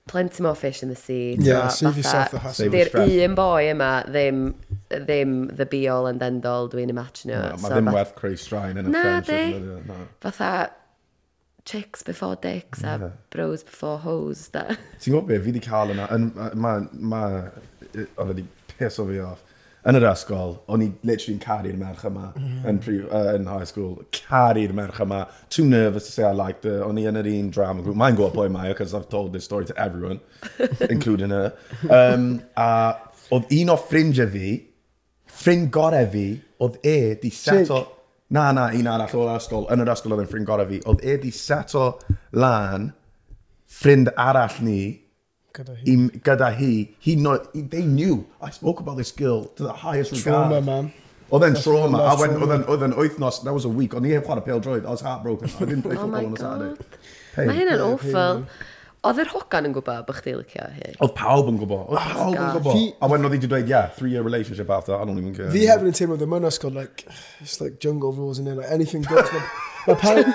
plenty 0.08 0.42
more 0.42 0.54
fish 0.54 0.82
in 0.82 0.88
the 0.88 0.96
sea. 0.96 1.36
Yeah, 1.38 1.68
so, 1.68 1.86
save 1.86 1.96
yourself 1.98 2.30
the 2.30 2.38
hassle. 2.40 2.70
Di'r 2.72 2.90
un 3.28 3.36
boi 3.38 3.68
yma 3.70 3.90
ddim, 4.08 4.42
ddim 4.90 5.34
the 5.56 5.66
be 5.66 5.86
all 5.88 6.08
and 6.08 6.22
end 6.22 6.46
all 6.48 6.68
dwi'n 6.72 6.90
imagine. 6.90 7.32
No, 7.32 7.56
so, 7.56 7.62
mae 7.62 7.76
ddim 7.76 7.92
werth 7.94 8.14
creu 8.18 8.36
straen 8.40 8.80
yn 8.80 8.88
y 8.90 8.94
friendship. 8.96 9.68
Na, 9.86 9.98
di. 10.00 10.08
Fatha, 10.24 10.52
chicks 11.68 12.02
before 12.02 12.36
dicks 12.36 12.82
a 12.82 12.98
yeah. 13.00 13.10
bros 13.30 13.62
before 13.62 13.98
hoes. 13.98 14.48
Ti'n 14.54 15.12
gwybod 15.12 15.28
beth, 15.28 15.44
fi 15.44 15.52
wedi 15.52 15.62
cael 15.64 15.92
yna, 15.92 16.08
mae, 16.56 16.86
mae, 17.12 17.42
oedd 17.92 18.32
wedi 18.32 18.46
piso 18.72 19.04
fi 19.08 19.20
off. 19.24 19.44
Yn 19.88 19.96
yr 19.96 20.04
ysgol, 20.10 20.56
o'n 20.68 20.82
i 20.84 20.88
literally'n 21.06 21.40
caru'r 21.40 21.76
merch 21.80 22.02
yma 22.08 22.30
mm-hmm. 22.30 22.64
yn, 22.68 22.80
prif, 22.82 23.04
uh, 23.14 23.34
yn 23.36 23.46
high 23.48 23.68
school. 23.68 23.92
Caru'r 24.16 24.74
merch 24.76 24.98
yma. 25.04 25.22
Too 25.54 25.64
nervous 25.68 26.08
to 26.08 26.12
say 26.12 26.24
I 26.26 26.32
liked 26.36 26.66
her. 26.68 26.82
O'n 26.84 26.98
i 27.00 27.06
yn 27.08 27.20
yr 27.20 27.28
un 27.30 27.52
drama 27.54 27.84
group. 27.84 27.96
Mae'n 28.00 28.18
gwybod 28.18 28.34
pwy 28.36 28.48
mae, 28.52 28.72
because 28.74 28.96
I've 28.96 29.08
told 29.12 29.32
this 29.32 29.46
story 29.48 29.68
to 29.70 29.76
everyone, 29.80 30.20
including 30.90 31.36
her. 31.36 31.52
Um, 31.88 32.26
a 32.56 32.98
oedd 33.32 33.54
un 33.60 33.72
o 33.72 33.78
ffrindiau 33.80 34.28
fi, 34.34 34.50
ffrind 35.38 35.70
gorau 35.76 36.10
fi, 36.16 36.26
oedd 36.64 36.80
e 36.82 36.98
di 37.22 37.32
seto... 37.32 37.84
up 37.84 37.97
na, 38.34 38.52
na, 38.52 38.68
un 38.76 38.88
arall 38.92 39.18
o'r 39.22 39.34
ysgol, 39.38 39.66
yn 39.72 39.82
yr 39.84 39.92
ysgol 39.94 40.14
oedd 40.14 40.24
yn 40.24 40.30
ffrind 40.30 40.48
gorau 40.48 40.68
fi, 40.68 40.80
oedd 40.90 41.04
e 41.04 41.18
di 41.22 41.32
seto 41.34 41.90
lan 42.36 42.90
ffrind 43.78 44.12
arall 44.16 44.58
ni 44.64 44.80
gyda 45.56 45.74
hi. 45.74 45.92
I, 45.92 46.22
gyda 46.24 46.52
hi, 46.54 46.72
he 47.04 47.16
no, 47.16 47.36
they 47.54 47.82
knew, 47.82 48.24
I 48.40 48.50
spoke 48.50 48.80
about 48.80 48.96
this 48.96 49.12
girl 49.12 49.44
to 49.56 49.62
the 49.64 49.72
highest 49.72 50.14
trauma, 50.22 50.60
regard. 50.60 50.64
Trauma, 50.64 50.82
man. 50.82 50.92
Oedd 51.28 51.44
e'n 51.44 51.58
trauma, 51.60 52.00
a 52.08 52.14
oedd 52.16 52.84
e'n 52.86 52.96
wythnos, 52.96 53.42
that 53.44 53.52
was 53.52 53.66
a 53.68 53.72
week, 53.72 53.96
o'n 53.96 54.06
i 54.08 54.14
heb 54.16 54.24
chwarae 54.28 54.44
pêl 54.46 54.62
droed, 54.64 54.86
I 54.86 54.92
was 54.94 55.04
heartbroken, 55.04 55.50
I 55.60 55.64
didn't 55.64 55.84
play 55.84 55.96
oh 55.96 56.06
football 56.06 56.24
oh 56.24 56.28
on 56.28 56.36
a 56.36 56.40
Saturday. 56.40 57.00
Hey. 57.34 57.48
Mae 57.50 57.58
hyn 57.58 57.72
yn 57.74 57.84
awful. 57.84 58.12
Yeah, 58.12 58.68
Oedd 59.06 59.20
yr 59.22 59.28
hogan 59.30 59.68
yn 59.68 59.74
gwybod 59.76 60.06
bod 60.08 60.16
chdi 60.18 60.32
licio 60.34 60.64
hi? 60.74 60.88
Oedd 61.04 61.12
pawb 61.14 61.50
yn 61.52 61.58
gwybod. 61.60 61.84
Oedd 61.92 62.00
oh 62.00 62.08
pawb 62.16 62.34
yn 62.34 62.48
gwybod. 62.56 62.80
A 62.98 63.10
wedyn 63.12 63.28
oedd 63.28 63.36
hi 63.36 63.38
wedi 63.38 63.50
dweud, 63.52 63.70
yeah, 63.70 63.92
three-year 63.94 64.26
relationship 64.26 64.72
after, 64.74 64.96
I 64.96 65.06
don't 65.06 65.20
even 65.20 65.36
care. 65.36 65.52
Fi 65.54 65.62
hefyd 65.70 65.92
yn 65.92 65.98
teimlo 66.00 66.16
ddim 66.18 66.34
yn 66.40 66.48
ysgol, 66.50 66.74
like, 66.74 67.06
it's 67.38 67.60
like 67.62 67.78
jungle 67.84 68.10
rules 68.16 68.42
in 68.42 68.50
there, 68.50 68.58
like 68.58 68.72
anything 68.74 69.06
goes. 69.06 69.30
Mae 69.88 69.96
pawb... 70.04 70.26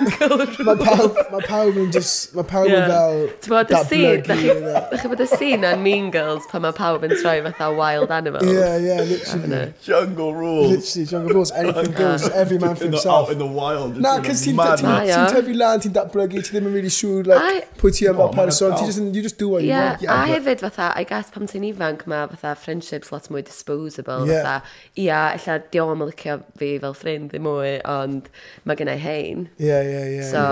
Mae 0.66 0.76
pawb... 0.82 1.18
Mae 1.32 1.46
pawb 1.48 1.80
yn 1.84 1.90
just... 1.94 2.34
Mae 2.34 2.46
pawb 2.50 2.68
yn 2.68 2.86
fel... 2.90 3.20
Ti'n 3.44 3.54
bod 3.54 3.70
y 3.70 3.82
scene... 3.86 4.22
Dach 4.28 5.00
chi 5.00 5.12
bod 5.12 5.24
y 5.24 5.28
scene 5.30 5.72
yn 5.72 5.84
Mean 5.84 6.10
Girls 6.14 6.46
pan 6.50 6.66
mae 6.66 6.74
pawb 6.76 7.06
yn 7.06 7.14
troi 7.16 7.36
fatha 7.48 7.70
wild 7.74 8.12
animals. 8.14 8.50
Yeah, 8.50 8.76
yeah, 8.82 9.00
literally. 9.06 9.72
Jungle 9.86 10.34
rules. 10.34 10.74
Literally, 10.74 11.06
jungle 11.14 11.38
rules. 11.38 11.52
Oh 11.54 11.62
Anything 11.64 11.92
goes. 11.92 12.28
Every 12.30 12.58
man 12.58 12.74
for 12.76 12.84
himself. 12.90 13.28
Out 13.28 13.32
in 13.32 13.38
the 13.38 13.46
wild. 13.46 13.96
Na, 14.00 14.18
cos 14.24 14.42
ti'n 14.44 14.58
tyfu 14.58 15.54
lan, 15.56 15.80
ti'n 15.84 15.94
datblygu, 15.94 16.42
ti 16.42 16.50
ddim 16.54 16.66
yn 16.68 16.74
really 16.74 16.90
siŵr, 16.92 17.28
like, 17.30 17.68
pwy 17.78 17.92
ti 17.94 18.08
am 18.10 18.18
fel 18.18 18.32
person. 18.34 18.74
Ti 18.74 18.88
just, 18.90 19.02
you 19.14 19.22
just 19.22 19.38
do 19.38 19.48
what 19.52 19.62
you 19.62 19.70
want. 19.70 20.02
Yeah, 20.02 20.16
a 20.16 20.26
hefyd 20.32 20.64
fatha, 20.64 20.90
I 20.98 21.04
guess 21.08 21.30
pam 21.34 21.46
ti'n 21.50 21.68
ifanc 21.70 22.06
mae 22.10 22.26
fatha 22.32 22.54
friendships 22.58 23.12
lot 23.14 23.30
mwy 23.30 23.44
disposable. 23.46 24.26
Fatha, 24.26 24.56
ia, 24.98 25.20
illa 25.38 25.58
diolch 25.70 25.94
am 25.94 26.06
licio 26.08 26.38
fi 26.58 26.74
fel 26.82 26.96
ffrind 26.98 27.30
ddim 27.32 27.46
mwy, 27.46 27.76
ond 27.96 28.32
mae 28.64 28.80
gennau 28.80 29.00
hein. 29.06 29.43
Ie, 29.60 29.70
ie, 29.70 30.02
ie. 30.18 30.26
So, 30.28 30.42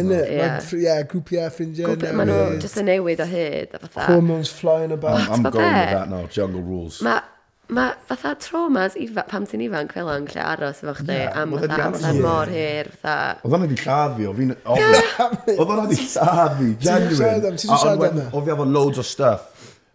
yna, 0.00 0.20
ie, 0.28 0.94
grwpiau 1.10 1.50
ffrindiau. 1.54 1.92
Grwpiau, 1.92 2.16
maen 2.20 2.32
nhw 2.32 2.46
just 2.62 2.80
yn 2.80 2.88
newid 2.90 3.22
o 3.24 3.28
hyd. 3.30 3.76
Hormones 3.98 4.52
flying 4.54 4.94
about. 4.96 5.20
I'm, 5.28 5.46
I'm 5.46 5.52
going 5.52 5.66
with 5.66 5.92
that 5.96 6.08
now, 6.10 6.24
jungle 6.26 6.62
rules. 6.62 7.02
Mae 7.06 7.22
ma 7.70 7.92
fatha 8.08 8.34
traumas 8.34 8.96
ifa, 8.98 9.26
pam 9.28 9.46
ti'n 9.46 9.62
ifanc 9.68 9.94
fel 9.94 10.10
o'n 10.10 10.26
lle 10.30 10.42
aros 10.42 10.82
efo 10.82 10.96
chdi 10.98 11.18
yeah, 11.20 11.38
am 11.38 11.54
e 11.54 11.60
fatha 11.62 11.84
amser 11.86 12.16
yeah. 12.16 12.24
mor 12.24 12.50
hir 12.50 12.90
fatha. 12.96 13.38
Oedd 13.44 13.54
hwnna 13.54 13.70
di 13.70 13.78
lladd 13.78 14.16
fi, 14.18 14.26
oedd 14.30 14.42
hwnna 14.42 15.84
wedi 15.84 16.00
lladd 16.02 16.58
fi, 16.58 16.72
genuine. 16.86 17.54
Ti'n 17.54 17.70
siarad 17.70 18.06
am, 18.10 18.20
Oedd 18.26 18.48
fi 18.48 18.54
efo 18.56 18.66
loads 18.66 19.02
o 19.02 19.06
stuff 19.06 19.48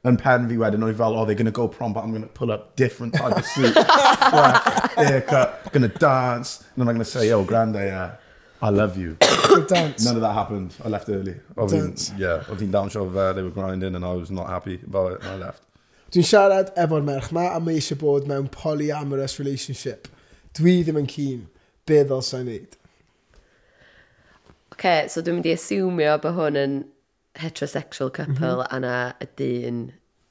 yn 0.05 0.19
pen 0.21 0.47
fi 0.49 0.59
wedyn, 0.61 0.85
oedd 0.85 0.99
fel, 0.99 1.17
oh, 1.17 1.25
they're 1.25 1.37
gonna 1.39 1.51
go 1.51 1.67
prom, 1.67 1.93
but 1.93 2.03
I'm 2.05 2.13
gonna 2.13 2.27
pull 2.27 2.51
up 2.51 2.75
different 2.75 3.15
type 3.15 3.35
of 3.35 3.45
suit. 3.45 3.73
fresh 4.29 4.95
haircut, 4.95 5.71
gonna 5.73 5.89
dance, 5.89 6.59
and 6.61 6.81
then 6.81 6.87
I'm 6.87 6.95
gonna 6.95 7.05
say, 7.05 7.27
yo 7.29 7.43
grande, 7.43 7.75
yeah. 7.75 8.15
I 8.65 8.69
love 8.69 8.97
you. 8.97 9.17
dance. 9.67 10.03
None 10.03 10.15
of 10.15 10.21
that 10.21 10.33
happened. 10.33 10.73
I 10.83 10.89
left 10.89 11.07
early. 11.09 11.35
Oedd 11.55 11.73
hi'n, 11.75 11.89
Dance. 11.91 12.11
yeah, 12.17 12.47
oedd 12.49 12.63
hi'n 12.63 12.91
show 12.91 13.03
there. 13.09 13.33
they 13.33 13.43
were 13.43 13.51
grinding 13.51 13.93
and 13.93 14.03
I 14.03 14.13
was 14.13 14.31
not 14.31 14.49
happy 14.49 14.79
about 14.85 15.11
it 15.13 15.21
and 15.21 15.29
I 15.33 15.35
left. 15.47 15.61
Dwi'n 16.15 16.25
siarad 16.25 16.71
efo'r 16.79 17.03
merch 17.05 17.29
ma 17.35 17.43
a 17.53 17.59
mae 17.59 17.77
eisiau 17.77 17.99
bod 18.01 18.25
mewn 18.31 18.47
polyamorous 18.49 19.37
relationship. 19.41 20.09
Dwi 20.57 20.79
ddim 20.81 20.97
yn 21.03 21.09
keen. 21.11 21.45
Be 21.85 22.01
ddylsau 22.01 22.41
wneud? 22.41 22.79
okay, 24.75 25.07
so 25.13 25.21
dwi'n 25.21 25.39
mynd 25.39 25.51
i 25.51 25.53
asiwmio 25.55 26.15
bod 26.23 26.35
hwn 26.39 26.59
yn 26.59 26.73
heterosexual 27.43 28.11
couple 28.17 28.33
mm 28.33 28.63
-hmm. 28.63 28.73
a 28.75 28.79
na 28.79 28.95
y 29.21 29.29
dyn 29.41 29.83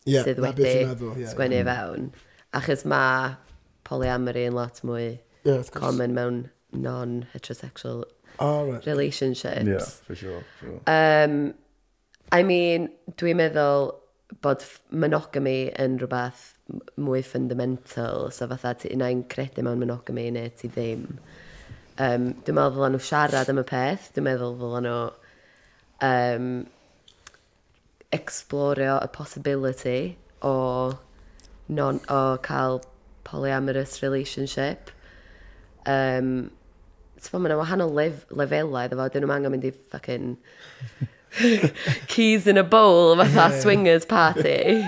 Ie, 0.08 0.18
sydd 0.26 0.42
na 0.42 0.50
beth 0.50 0.66
wedi 0.66 0.82
i'n 0.82 0.90
meddwl, 0.90 1.14
ie, 1.22 1.28
sgwennu 1.30 1.62
fewn. 1.70 2.10
Achos 2.58 2.84
mae 2.92 3.30
polyamory 3.88 4.44
yn 4.50 4.58
lot 4.58 4.82
mwy 4.84 5.06
Ie, 5.06 5.54
wrth 5.54 5.70
gwrs. 5.70 5.80
common 5.80 6.18
mewn 6.18 6.42
non-heterosexual 6.74 8.04
oh, 8.38 8.70
right. 8.70 8.86
relationships. 8.86 9.64
Yeah, 9.64 10.06
for 10.06 10.14
sure. 10.14 10.44
For 10.60 10.66
sure. 10.66 10.80
Um, 10.86 11.54
I 12.32 12.42
mean, 12.42 12.88
dwi'n 13.20 13.38
meddwl 13.38 13.92
bod 14.42 14.64
monogamy 14.90 15.70
yn 15.80 15.98
rhywbeth 16.00 16.54
mwy 16.98 17.22
fundamental, 17.26 18.30
so 18.32 18.48
fatha 18.50 18.72
ti 18.80 18.90
unai'n 18.94 19.26
credu 19.30 19.62
mewn 19.62 19.82
monogamy 19.82 20.30
neu 20.34 20.50
ti 20.58 20.70
ddim. 20.72 21.04
Um, 21.98 22.32
dwi'n 22.46 22.56
meddwl 22.58 22.74
ddylan 22.74 22.96
nhw 22.96 23.04
siarad 23.04 23.52
am 23.52 23.60
y 23.62 23.66
peth, 23.68 24.08
dwi'n 24.16 24.26
meddwl 24.30 24.56
ddylan 24.58 24.88
nhw 24.88 24.98
um, 26.08 26.48
explorio 28.14 28.98
y 29.02 29.12
possibility 29.14 30.16
o, 30.42 30.98
non, 31.68 32.00
o 32.08 32.36
cael 32.42 32.80
polyamorous 33.24 34.02
relationship. 34.02 34.90
Um, 35.86 36.50
Ti'n 37.24 37.40
mae 37.40 37.50
yna 37.50 37.58
wahanol 37.60 37.94
lef 37.96 38.24
lefelau 38.30 38.84
iddo 38.84 39.00
fo, 39.00 39.08
dyn 39.12 39.24
nhw'n 39.24 39.36
angen 39.38 39.54
mynd 39.54 39.66
i 39.68 39.72
fucking 39.94 40.36
keys 42.12 42.46
in 42.46 42.58
a 42.58 42.64
bowl, 42.64 43.16
fatha 43.16 43.48
yeah. 43.48 43.60
swingers 43.60 44.06
party. 44.06 44.84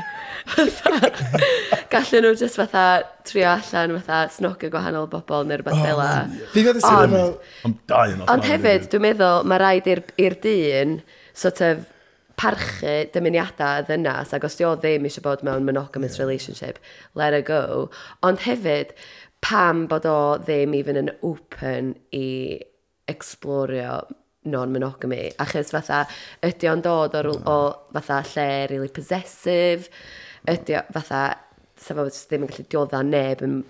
Gallen 1.91 2.23
nhw 2.23 2.37
just 2.39 2.61
fatha 2.61 2.85
trio 3.27 3.49
allan 3.57 3.97
fatha 3.99 4.21
snog 4.37 4.63
y 4.63 4.71
gwahanol 4.71 5.09
bobl 5.11 5.49
neu 5.49 5.59
rhywbeth 5.59 5.83
fel 5.83 5.99
la. 5.99 6.13
Fi 6.53 6.63
fydde 6.63 6.85
sy'n 6.85 7.17
fel... 7.17 7.35
Ond 7.67 7.83
dau 7.91 8.15
yn 8.15 8.25
Ond 8.31 8.47
hefyd, 8.47 8.87
dwi'n 8.93 9.07
meddwl, 9.09 9.45
mae 9.51 9.63
rhaid 9.63 9.91
i'r 9.91 10.39
dyn 10.45 11.01
sort 11.35 11.63
of 11.67 11.85
parchu 12.37 12.95
dymuniadau 13.15 13.87
ddynas 13.89 14.35
ac 14.37 14.45
os 14.47 14.59
di 14.59 14.67
o 14.69 14.75
ddim 14.79 15.09
eisiau 15.09 15.25
bod 15.25 15.45
mewn 15.47 15.67
monogamous 15.67 16.19
yeah. 16.19 16.25
relationship, 16.25 16.79
let 17.19 17.35
her 17.35 17.43
go. 17.43 17.89
Ond 18.27 18.45
hefyd, 18.47 18.93
pam 19.45 19.87
bod 19.91 20.07
o 20.11 20.19
ddim 20.43 20.75
even 20.77 21.01
yn 21.03 21.11
open 21.27 21.95
i 22.17 22.29
explorio 23.09 24.01
non-monogamy. 24.47 25.33
Achos 25.43 25.73
fatha, 25.75 26.05
ydy 26.47 26.71
o'n 26.71 26.85
dod 26.85 27.17
o, 27.19 27.35
o 27.51 27.59
fatha 27.97 28.21
lle 28.31 28.49
really 28.71 28.93
possessive, 28.93 29.91
ydy 30.51 30.79
o 30.79 30.85
fatha, 30.95 31.25
sef 31.77 31.99
o 31.99 32.07
ddim 32.09 32.47
yn 32.47 32.53
gallu 32.53 32.69
diodda 32.73 33.03
neb 33.07 33.43
yn 33.45 33.61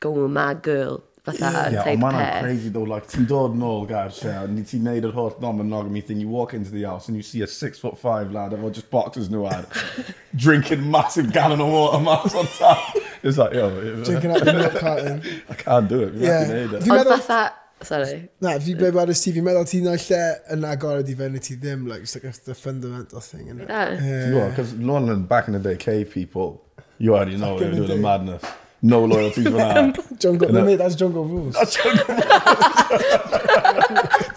go 0.00 0.14
my 0.28 0.52
girl 0.54 1.02
fatha 1.26 1.70
yeah, 1.72 1.82
type 1.82 1.98
peth. 1.98 2.42
crazy 2.42 2.68
though, 2.68 2.82
like, 2.82 3.06
ti'n 3.10 3.26
dod 3.26 3.56
nôl 3.58 3.86
gair 3.88 4.12
lle, 4.14 4.34
ni 4.52 4.62
ti'n 4.62 4.86
neud 4.86 5.08
yr 5.08 5.14
holl 5.16 5.34
non-monogamy 5.42 6.00
thing, 6.00 6.20
you 6.22 6.28
walk 6.28 6.54
into 6.54 6.70
the 6.70 6.84
house 6.84 7.08
and 7.08 7.16
you 7.16 7.22
see 7.22 7.42
a 7.42 7.46
six 7.46 7.82
foot 7.82 7.98
five 7.98 8.30
lad 8.32 8.54
efo 8.54 8.72
just 8.72 8.88
boxers 8.90 9.28
nhw 9.32 9.44
ar, 9.50 9.66
drinking 10.46 10.88
massive 10.90 11.32
gallon 11.32 11.60
of 11.60 11.68
water 11.68 12.02
mass 12.06 12.34
on 12.34 12.46
tap. 12.58 12.96
It's 13.22 13.38
like, 13.38 13.54
yo... 13.54 13.70
Drinking 14.04 14.30
out 14.30 14.44
the 14.44 14.52
milk 14.52 14.74
carton. 14.74 15.22
I 15.50 15.54
can't 15.54 15.88
do 15.88 16.02
it, 16.04 16.14
fi'n 16.14 16.28
yeah. 16.30 16.50
neud 16.50 16.76
it. 16.80 16.90
Ond 16.90 17.08
fatha, 17.14 17.40
Sorry. 17.82 18.30
Na, 18.40 18.54
fi 18.62 18.72
ble 18.78 18.88
ar 18.88 19.10
ys 19.12 19.20
ti, 19.20 19.34
fi'n 19.36 19.44
meddwl 19.44 19.66
ti'n 19.68 19.88
o'r 19.90 19.98
lle 20.00 20.20
yn 20.54 20.62
agored 20.64 21.10
i 21.12 21.16
fe, 21.18 21.26
ti 21.44 21.56
ddim, 21.60 21.84
like, 21.90 22.06
it's 22.06 22.14
like 22.16 22.30
a 22.30 22.54
fundamental 22.54 23.20
thing, 23.20 23.50
innit? 23.52 23.68
Yeah. 23.68 24.06
Yeah. 24.36 24.48
Because 24.48 24.72
London, 24.74 25.26
back 25.26 25.48
in 25.48 25.58
the 25.58 25.60
day, 25.60 25.76
cave 25.76 26.10
people, 26.10 26.62
you 26.98 27.14
already 27.14 27.36
know 27.36 27.58
they're 27.58 27.74
doing 27.74 27.90
a 27.90 27.96
madness 27.96 28.46
no 28.86 29.04
loyalty 29.04 29.42
for 29.44 29.50
that. 29.50 30.04
Jungle, 30.20 30.52
no, 30.52 30.64
mate, 30.64 30.76
that's 30.76 30.94
jungle 30.94 31.24
rules. 31.24 31.54
That's 31.54 31.74
jungle 31.74 32.04
rules. 32.06 32.24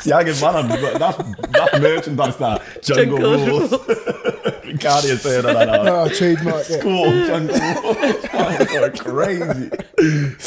Tiago's 0.01 0.41
man, 0.41 0.67
that's, 0.67 1.17
that's 1.49 1.79
merchandise, 1.79 2.37
that. 2.37 2.61
Jungle, 2.81 3.17
jungle 3.17 3.45
rules. 3.45 3.71
Can't 4.79 5.05
even 5.05 5.17
say 5.17 5.41
that. 5.41 5.83
No, 5.83 6.07
trademark. 6.09 6.69
Yeah. 6.69 6.81
Cool, 6.81 7.11
jungle 7.27 7.59
rules. 7.59 8.25
Oh, 8.31 8.89
crazy. 8.91 9.69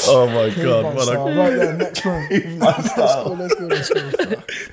Oh 0.07 0.27
my 0.27 0.49
god, 0.63 0.95
what 0.95 1.07
a... 1.07 1.17
Right 1.17 1.55
there, 1.55 1.73
next 1.73 2.05
one. 2.05 2.27
Let's 2.59 2.95
go, 2.95 3.35
let's 3.37 3.55
go, 3.55 3.65
let's 3.65 3.89
go. 3.89 4.05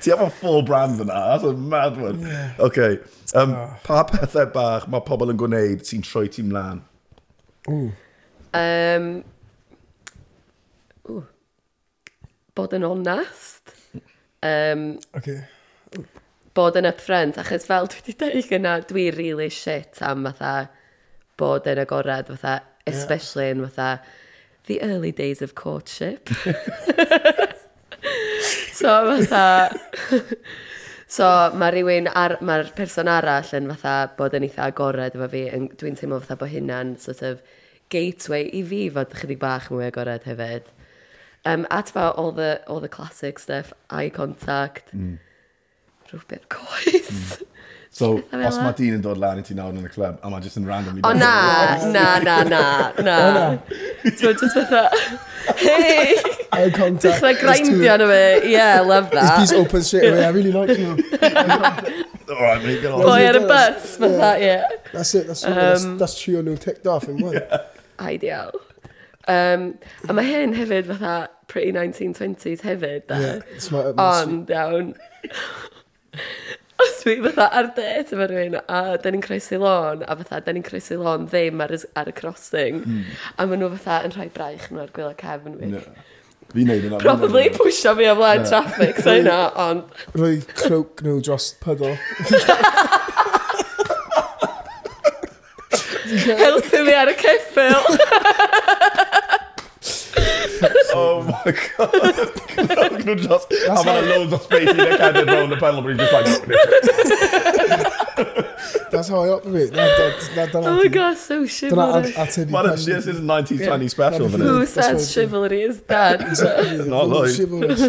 Ti 0.01 0.11
efo 0.11 0.31
full 0.31 0.61
brand 0.63 0.99
yna, 0.99 1.07
that's 1.07 1.43
a 1.43 1.53
mad 1.53 1.97
one. 1.97 2.21
Yeah. 2.21 2.53
Okay, 2.59 2.99
um, 3.35 3.53
oh. 3.53 3.77
pa 3.83 4.03
pethau 4.03 4.51
bach 4.53 4.87
mae 4.87 5.03
pobl 5.05 5.33
yn 5.33 5.39
gwneud 5.39 5.85
sy'n 5.87 6.01
troi 6.05 6.27
ti 6.31 6.43
mlaen? 6.47 6.81
Ooh. 7.69 7.91
Um, 8.57 9.05
ww, 11.07 11.21
bod 12.57 12.73
yn 12.77 12.83
onest. 12.87 13.75
Um, 14.43 14.85
Okay. 15.15 15.39
bod 16.57 16.75
yn 16.79 16.87
upfront, 16.89 17.37
achos 17.39 17.63
fel 17.69 17.87
dwi 17.87 18.01
wedi 18.01 18.15
dweud 18.19 18.47
gyna, 18.49 18.73
dwi 18.89 19.05
really 19.15 19.47
shit 19.53 20.01
am 20.03 20.25
fatha 20.27 20.67
bod 21.39 21.67
yn 21.71 21.79
agored, 21.83 22.27
fatha, 22.33 22.57
especially 22.89 23.49
in 23.53 23.61
fatha 23.67 24.01
the 24.67 24.81
early 24.81 25.11
days 25.11 25.41
of 25.41 25.55
courtship. 25.55 26.29
so 28.73 28.91
fatha... 29.27 29.71
So 31.11 31.25
mae 31.59 31.73
rhywun, 31.75 32.07
ar, 32.15 32.37
mae'r 32.39 32.69
person 32.75 33.09
arall 33.11 33.49
yn 33.57 33.65
fatha 33.73 33.95
bod 34.15 34.35
yn 34.37 34.45
eitha 34.47 34.69
agored 34.71 35.15
efo 35.17 35.27
fi, 35.33 35.41
yn- 35.51 35.65
dwi'n 35.75 35.97
teimlo 35.99 36.21
fatha 36.23 36.37
bod 36.39 36.53
hynna'n 36.53 36.93
sort 37.03 37.19
of 37.27 37.41
gateway 37.93 38.47
i 38.57 38.63
fi 38.67 38.83
fod 38.97 39.15
chydig 39.21 39.41
bach 39.41 39.69
mwy 39.71 39.89
agored 39.89 40.27
hefyd. 40.29 40.69
Um, 41.43 41.65
at 41.71 41.89
about 41.89 42.17
all 42.17 42.31
the, 42.31 42.61
all 42.67 42.79
the 42.79 42.89
classic 42.89 43.39
stuff, 43.39 43.73
eye 43.89 44.09
contact, 44.09 44.95
mm. 44.95 45.17
rhywbeth 46.11 46.49
coes. 46.49 47.09
Mm. 47.09 47.47
So, 47.93 48.21
os 48.31 48.55
mae 48.55 48.71
dyn 48.77 48.93
yn 48.95 49.01
dod 49.03 49.17
lan 49.19 49.41
i 49.41 49.43
ti 49.43 49.51
nawr 49.51 49.73
yn 49.75 49.83
y 49.83 49.89
cleb, 49.91 50.21
a 50.23 50.29
mae 50.31 50.39
jyst 50.45 50.55
yn 50.61 50.63
randomly... 50.63 51.01
O 51.03 51.09
na, 51.11 51.75
na, 51.91 52.05
na, 52.23 52.35
na, 52.47 52.61
na. 53.03 53.41
Ti'n 54.05 54.37
just 54.39 54.55
fatha, 54.55 54.85
hey! 55.59 56.15
Eye 56.55 56.69
contact. 56.71 57.19
Dechrau 57.19 57.57
grindio 57.59 57.97
na 57.99 58.07
fi. 58.07 58.47
Yeah, 58.53 58.77
I 58.79 58.85
love 58.87 59.11
that. 59.11 59.41
This 59.41 59.51
piece 59.51 59.59
open 59.59 59.83
straight 59.83 60.07
away, 60.07 60.23
I 60.23 60.29
really 60.29 60.53
like 60.55 60.79
you. 60.79 60.95
Alright, 62.31 62.63
mate, 62.63 62.79
get 62.79 62.95
on. 62.95 63.03
Boy 63.03 63.27
ar 63.27 63.41
y 63.41 63.43
bus, 63.51 63.97
fatha, 63.97 64.31
yeah. 64.39 64.71
That's 64.93 65.13
it, 65.13 65.27
that's, 65.27 65.43
um, 65.43 65.55
that's, 65.55 65.85
that's 65.99 66.15
trio 66.21 66.47
nhw 66.47 66.55
ticked 66.63 66.87
off 66.87 67.09
in 67.11 67.19
one. 67.19 67.43
ideal. 68.01 68.51
Um, 69.29 69.75
a 70.09 70.15
mae 70.17 70.25
hyn 70.25 70.55
hefyd 70.57 70.89
fatha 70.89 71.15
pretty 71.51 71.73
1920s 71.75 72.63
hefyd. 72.65 73.07
Da. 73.07 73.19
Yeah, 73.21 73.59
smart, 73.61 73.99
Ond 74.01 74.49
iawn. 74.49 74.93
Os 76.81 77.03
dwi 77.03 77.17
fatha 77.27 77.49
ar 77.59 77.69
det 77.77 77.89
efo 77.99 78.17
rhywun, 78.25 78.57
a 78.61 78.97
da 79.01 79.11
ni'n 79.13 79.25
croesi 79.25 79.59
lôn, 79.61 80.05
a 80.07 80.15
fatha 80.21 80.41
da 80.45 80.55
ni'n 80.55 80.65
croesi 80.65 80.97
lôn 80.97 81.27
ddim 81.29 81.61
ar, 81.61 81.75
ar 82.01 82.09
y 82.09 82.15
crossing, 82.17 82.81
mm. 82.81 83.03
a 83.37 83.45
maen 83.45 83.61
nhw 83.61 83.69
fatha 83.75 83.99
yn 84.07 84.15
rhoi 84.15 84.31
braich 84.33 84.71
nhw 84.71 84.81
ar 84.85 84.95
gwyla 84.95 85.13
cefn 85.19 85.59
fi. 85.59 85.75
Yeah. 85.75 86.07
Fi 86.51 86.65
wneud 86.65 86.89
yna. 86.89 86.97
Probably 87.03 87.45
pwysio 87.53 87.93
fi 87.99 88.09
o 88.11 88.17
flaen 88.17 88.47
traffic, 88.47 88.97
so 89.05 89.13
yna, 89.21 89.37
ond... 89.61 90.01
Rwy 90.17 90.41
croak 90.55 91.05
nhw 91.05 91.19
dros 91.23 91.53
pedal. 91.61 91.95
pydol. 96.11 96.37
Helpu 96.45 96.83
fi 96.87 96.93
ar 97.01 97.09
y 97.11 97.17
ceffil. 97.21 97.79
Oh 100.93 101.23
my 101.23 101.51
god. 101.51 102.15
Nhw 103.05 103.15
just... 103.23 103.53
A 103.71 103.81
mae'n 103.87 104.05
loads 104.09 104.33
o 104.35 104.39
space 104.43 104.69
i'n 104.75 104.91
cadw 105.01 105.23
round 105.29 105.51
the 105.53 105.57
pedal, 105.61 105.81
but 105.81 105.89
he's 105.91 106.01
just 106.01 106.13
like... 106.13 106.27
That's 108.91 109.07
how 109.09 109.21
I 109.23 109.29
operate. 109.29 109.71
Na, 109.71 109.85
da, 109.87 110.05
da, 110.35 110.45
da, 110.51 110.59
Oh 110.69 110.75
my 110.77 110.87
god, 110.87 111.17
so 111.17 111.39
Dyna 111.45 111.49
chivalrous. 111.49 112.11
ateb 112.25 112.47
i 112.47 112.51
Man, 112.51 112.65
cwestiwn. 112.67 112.93
this 112.93 113.07
is 113.07 113.19
a 113.19 113.23
1920 113.23 113.87
special, 113.87 114.29
Yeah. 114.29 114.37
man. 114.37 114.47
Who 114.47 114.65
says 114.65 115.01
what- 115.01 115.09
chivalry 115.15 115.61
is 115.63 115.79
dead? 115.81 116.19
Not 116.87 117.07
like. 117.09 117.33
Chivalrous. 117.35 117.81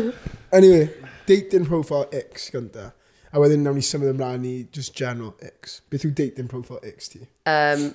Anyway, 0.52 0.90
dating 1.26 1.66
profile 1.66 2.08
X 2.12 2.48
gynta. 2.54 2.92
A 3.32 3.40
wedyn 3.40 3.62
nawn 3.66 3.76
ni 3.80 3.84
symud 3.84 4.10
ymlaen 4.14 4.42
i 4.48 4.54
just 4.78 4.94
general 4.94 5.34
X. 5.42 5.80
Beth 5.90 6.04
yw 6.08 6.14
dating 6.14 6.48
profile 6.48 6.80
X 6.84 7.08
ti? 7.12 7.20
Um, 7.48 7.94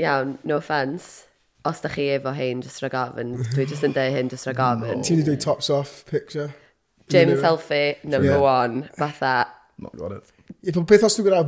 iawn, 0.00 0.38
no 0.44 0.56
offence, 0.56 1.26
os 1.64 1.80
da 1.80 1.88
chi 1.88 2.08
efo 2.16 2.34
hyn, 2.36 2.62
just 2.62 2.82
rhag 2.82 2.96
ofyn, 2.98 3.34
dwi 3.54 3.66
just 3.70 3.86
yn 3.86 3.94
dweud 3.96 4.14
hyn 4.16 4.30
just 4.32 4.48
rhag 4.48 4.60
mm. 4.60 4.84
ofyn. 4.84 5.04
Ti'n 5.06 5.20
wedi 5.20 5.28
dweud 5.30 5.44
tops 5.44 5.70
off 5.72 6.04
picture? 6.10 6.50
Gym 7.12 7.34
selfie, 7.40 7.96
number 8.04 8.36
yeah. 8.36 8.40
one, 8.40 8.88
fatha. 8.96 9.46
Not 9.78 9.96
got 9.96 10.12
it. 10.12 10.32
Ie, 10.64 10.72
beth 10.72 11.06
os 11.08 11.18
dwi'n 11.18 11.28
gyda 11.28 11.42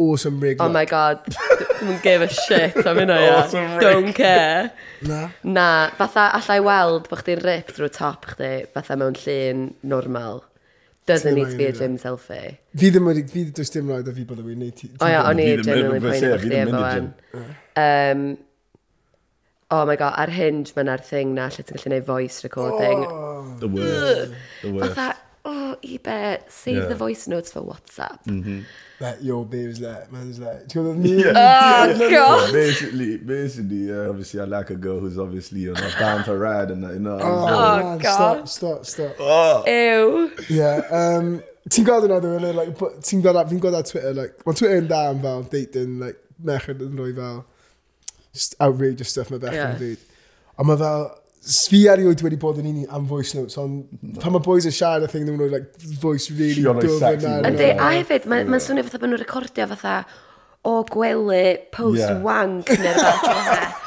awesome 0.00 0.40
rig? 0.40 0.60
Oh 0.62 0.68
my 0.72 0.84
god, 0.88 1.22
dwi'n 1.80 2.02
give 2.02 2.22
a 2.22 2.28
shit 2.28 2.76
am 2.82 3.00
hynna, 3.02 3.18
ia. 3.24 3.80
Don't 3.82 4.14
care. 4.16 4.70
Na? 5.06 5.22
Na, 5.44 5.66
fatha 5.98 6.30
allai 6.38 6.60
weld 6.64 7.10
bod 7.10 7.24
chdi'n 7.24 7.42
rip 7.46 7.74
drwy 7.76 7.90
top 7.94 8.30
chdi, 8.32 8.52
fatha 8.74 8.98
mewn 9.00 9.18
llun 9.24 9.66
normal 9.82 10.44
doesn't 11.10 11.38
need 11.38 11.50
to 11.52 11.58
be 11.60 11.70
a 11.70 11.72
gym 11.76 11.96
selfie. 12.02 12.58
Fi 12.82 12.92
ddim 12.94 13.08
wedi, 13.10 13.24
fi 13.30 13.44
does 13.60 13.72
dim 13.76 13.90
rhaid 13.92 14.10
o 14.10 14.14
fi 14.18 14.26
bod 14.28 14.44
fi'n 14.46 14.62
neud. 14.64 14.84
O 14.98 15.10
ia, 15.10 15.24
o'n 15.30 15.42
i 15.42 15.48
genuinely 15.62 16.04
poeni 16.06 16.34
bod 16.34 16.44
chdi 16.44 16.60
efo 16.64 16.84
fan. 16.84 17.10
Um, 17.86 18.28
oh 19.70 19.84
my 19.86 19.96
god, 19.96 20.14
ar 20.24 20.34
Hinge 20.34 20.76
mae'n 20.76 20.92
ar 20.94 21.02
thing 21.10 21.34
na 21.38 21.48
lle 21.50 21.64
ti'n 21.64 21.78
gallu 21.78 21.88
gwneud 21.88 22.06
voice 22.12 22.44
recording. 22.46 23.04
Oh, 23.08 23.56
the 23.64 23.74
worst. 23.78 24.38
The 24.62 24.78
worst 24.78 25.26
eBay, 25.82 26.40
save 26.50 26.76
yeah. 26.76 26.86
the 26.86 26.94
voice 26.94 27.26
notes 27.28 27.52
for 27.52 27.62
WhatsApp. 27.62 28.24
Mm 28.26 28.42
-hmm. 28.42 28.64
Like, 29.00 29.18
yo, 29.22 29.44
babe's 29.44 29.80
like, 29.80 30.12
man's 30.12 30.38
like, 30.38 30.68
do 30.68 30.78
you 30.78 30.84
know 30.84 30.90
what 30.90 30.98
I 30.98 31.08
mean? 31.08 31.26
Oh, 31.26 31.30
yeah, 31.30 32.10
God. 32.10 32.46
Yeah, 32.46 32.52
basically, 32.52 33.16
basically, 33.16 33.90
uh, 33.90 34.10
obviously, 34.10 34.40
I 34.40 34.44
like 34.44 34.70
a 34.70 34.76
girl 34.76 35.00
who's 35.00 35.16
obviously 35.16 35.60
you 35.60 35.72
know, 35.72 35.90
down 35.98 36.24
to 36.24 36.36
ride 36.36 36.70
and 36.70 36.84
that, 36.84 36.92
you 36.92 37.00
know. 37.00 37.18
Oh, 37.18 37.48
oh 37.48 37.76
man, 37.76 37.98
God. 37.98 38.48
Stop, 38.48 38.84
stop, 38.84 38.86
stop. 38.86 39.16
Oh. 39.18 39.64
Ew. 39.66 40.30
Yeah, 40.48 40.84
um, 40.92 41.40
ti'n 41.68 41.84
gweld 41.88 42.04
yna 42.10 42.20
dwi'n 42.20 42.44
yn 42.50 42.56
like, 42.60 42.76
ti'n 43.08 43.22
gweld, 43.24 43.40
fi'n 43.48 43.62
gweld 43.64 43.78
ar 43.80 43.88
Twitter, 43.88 44.12
like, 44.12 44.36
mae 44.44 44.54
Twitter 44.60 44.82
yn 44.82 44.92
da 44.92 45.00
am 45.14 45.24
fel, 45.24 45.48
dating, 45.48 45.96
like, 46.04 46.20
merched 46.44 46.84
yn 46.84 47.00
rhoi 47.00 47.14
fel, 47.16 47.44
just 48.36 48.56
outrageous 48.60 49.16
stuff 49.16 49.32
mae 49.32 49.40
bech 49.40 49.56
yn 49.56 49.76
dweud. 49.80 50.04
Ond 50.60 50.68
mae 50.68 50.80
fel, 50.84 51.08
Fi 51.40 51.86
erioed 51.88 52.20
wedi 52.20 52.36
bod 52.40 52.58
yn 52.60 52.66
un 52.68 52.80
am 52.92 53.06
voice 53.08 53.32
notes, 53.36 53.56
ond 53.60 53.86
no. 54.04 54.20
pan 54.20 54.34
mae 54.34 54.42
boys 54.44 54.66
yn 54.68 54.74
siarad, 54.76 55.06
I 55.06 55.08
think 55.08 55.24
nhw'n 55.24 55.40
rhoi 55.40 55.48
like, 55.54 55.70
voice 56.02 56.28
really 56.36 56.60
dwf 56.66 57.00
yna. 57.14 57.38
Ydy, 57.48 57.70
a 57.80 57.92
hefyd, 57.96 58.26
mae'n 58.28 58.50
ma 58.52 58.60
swnio 58.60 58.84
fatha 58.84 59.00
bod 59.00 59.12
nhw'n 59.12 59.22
recordio 59.22 59.68
fatha 59.70 59.94
o 60.68 60.74
gwely 60.92 61.56
post-wank 61.72 62.68
yeah. 62.74 62.82
neu 62.84 62.92
rhywbeth. 63.00 63.78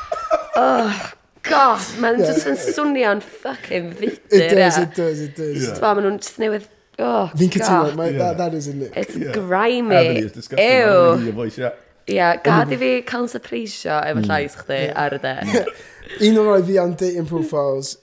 oh, 0.63 1.03
god, 1.45 1.91
mae'n 2.01 2.23
yeah. 2.23 2.31
just 2.31 2.49
yn 2.49 2.57
swnio'n 2.57 3.21
fucking 3.21 3.91
fidur. 4.01 4.17
It 4.33 4.57
does, 4.57 4.81
it 4.81 4.97
does, 4.97 5.21
it 5.27 5.37
does. 5.37 5.67
Yeah. 5.69 5.83
Mae 5.83 6.07
nhw'n 6.07 6.23
just 6.25 6.41
newydd 6.41 6.71
Oh, 7.01 7.25
Fi'n 7.33 7.49
cytuno, 7.49 7.89
yeah. 8.05 8.17
that, 8.19 8.37
that 8.37 8.53
is 8.53 8.67
a 8.67 8.85
it. 8.85 8.93
It's 8.95 9.15
yeah. 9.17 9.31
grimy. 9.31 9.95
Ebony, 9.95 10.19
it's 10.19 10.33
disgusting. 10.33 10.69
Ew. 10.69 11.25
Your 11.25 11.33
voice, 11.33 11.57
yeah. 11.57 11.71
Ia, 12.11 12.33
gad 12.43 12.71
i 12.73 12.77
fi 12.79 12.91
cael 13.07 13.29
surpreisio 13.31 13.95
efo 14.03 14.23
llais 14.27 14.55
chdi 14.59 14.79
ar 14.91 15.15
y 15.15 15.19
de. 15.23 15.35
Un 16.27 16.39
o'r 16.41 16.49
rhaid 16.49 16.67
fi 16.67 16.77
am 16.81 16.95
dating 16.99 17.29
profiles, 17.29 17.95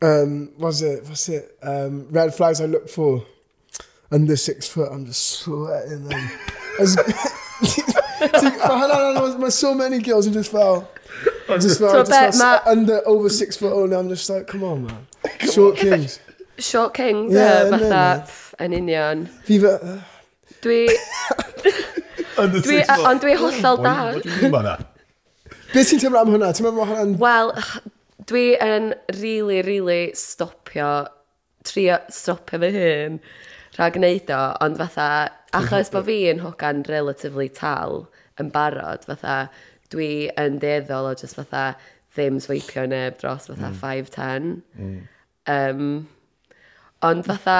um, 0.00 0.50
was 0.58 0.80
it, 0.82 1.04
was 1.08 1.28
it, 1.28 1.58
um, 1.62 2.06
red 2.10 2.34
flags 2.34 2.60
I 2.60 2.66
look 2.66 2.88
for 2.88 3.24
under 4.10 4.36
six 4.36 4.68
foot, 4.68 4.88
I'm 4.90 5.04
just 5.04 5.40
sweating 5.40 6.08
them. 6.08 6.30
As, 6.80 6.96
Mae 9.38 9.50
so 9.50 9.74
many 9.74 9.98
girls 9.98 10.26
yn 10.26 10.32
just 10.32 10.50
fel, 10.50 10.88
just 11.60 11.78
fel, 11.80 11.90
so 11.90 12.04
just 12.04 12.40
fel, 12.40 12.62
under, 12.64 13.06
over 13.06 13.28
six 13.28 13.56
foot, 13.56 13.72
oh 13.72 13.84
I'm 13.98 14.08
just 14.08 14.30
like, 14.30 14.46
come 14.46 14.64
on 14.64 14.86
man, 14.86 15.06
short 15.52 15.76
kings. 15.76 16.18
Short 16.56 16.94
kings, 16.94 17.34
yeah, 17.34 17.68
fatha, 17.68 18.26
yn 18.62 18.72
union. 18.72 19.26
Fi 19.44 19.58
fe... 19.58 19.76
Uh. 19.82 20.00
Dwi, 20.64 20.88
Dwi, 22.36 22.80
ond 23.06 23.22
dwi 23.22 23.36
hollol 23.38 23.80
da. 23.84 24.76
Beth 25.74 25.88
sy'n 25.88 26.00
teimlo 26.02 26.22
am 26.22 26.30
hwnna? 26.30 26.52
Ti'n 26.54 26.66
meddwl 26.66 26.88
hwnna'n... 26.88 27.14
Wel, 27.22 27.52
dwi 28.30 28.44
yn 28.62 28.92
really, 29.18 29.60
really 29.66 30.12
stopio, 30.18 31.06
trio 31.66 31.98
stopio 32.14 32.60
fy 32.62 32.70
hun 32.76 33.18
rhag 33.74 33.96
gwneud 33.96 34.30
o, 34.30 34.42
ond 34.62 34.78
fatha, 34.78 35.08
achos 35.56 35.90
bod 35.90 36.06
fi 36.06 36.20
yn 36.30 36.42
hogan 36.44 36.84
relatively 36.86 37.48
tal 37.50 38.04
yn 38.38 38.52
barod, 38.54 39.02
fatha, 39.08 39.48
dwi 39.90 40.30
yn 40.40 40.60
deddol 40.62 41.10
o 41.10 41.14
just 41.18 41.38
fatha 41.38 41.72
ddim 42.14 42.38
sweipio 42.42 42.86
neb 42.90 43.18
dros 43.18 43.48
fatha 43.50 43.72
mm. 43.72 43.80
5-10. 43.82 44.62
Mm. 44.78 44.96
Um, 45.50 45.88
ond 47.02 47.26
fatha, 47.26 47.58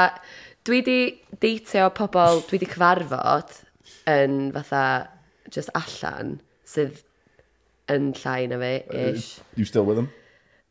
dwi 0.65 0.81
di 0.87 0.99
deitio 1.43 1.91
pobl 1.99 2.45
dwi 2.49 2.63
di 2.63 2.71
cyfarfod 2.71 3.63
yn 4.11 4.53
fatha 4.55 5.09
just 5.51 5.71
allan 5.75 6.38
sydd 6.69 7.03
yn 7.93 8.12
llai 8.17 8.47
na 8.49 8.59
fi, 8.61 8.75
ish. 8.90 9.38
Uh, 9.38 9.43
you 9.57 9.64
still 9.64 9.85
with 9.85 9.99
him? 9.99 10.11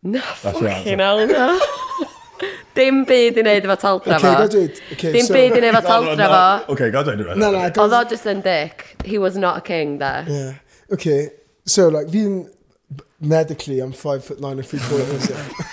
Na, 0.03 0.21
fucking 0.21 0.99
hell, 0.99 1.25
na. 1.27 1.59
Dim 2.73 3.03
byd 3.05 3.37
i 3.37 3.43
wneud 3.45 3.67
efo 3.67 3.77
taldra 3.79 4.17
fo. 4.19 4.31
Okay, 4.33 4.47
dweud. 4.55 4.81
Okay, 4.95 5.11
Dim 5.13 5.27
so... 5.27 5.35
byd 5.37 5.53
i 5.53 5.61
wneud 5.61 5.75
efo 5.75 5.83
taldra 5.85 6.29
fo. 6.33 6.73
Okay, 6.73 6.89
ga 6.93 7.03
dweud 7.05 7.21
rhywbeth. 7.21 7.39
Na, 7.39 7.51
na. 7.53 7.67
Oedd 7.69 7.95
o 7.99 8.01
just 8.09 8.27
yn 8.29 8.41
dick. 8.45 8.87
He 9.05 9.21
was 9.21 9.37
not 9.37 9.61
a 9.61 9.61
king 9.61 9.99
there. 10.01 10.25
Yeah. 10.27 10.53
Okay, 10.91 11.29
so 11.65 11.87
like 11.93 12.09
fi'n 12.13 12.43
medically 13.21 13.79
I'm 13.79 13.93
five 13.93 14.25
foot 14.25 14.41
nine 14.41 14.57
and 14.57 14.67
three 14.67 14.79
quarters. 14.79 15.29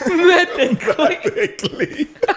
medically? 0.06 1.18
medically. 1.24 2.08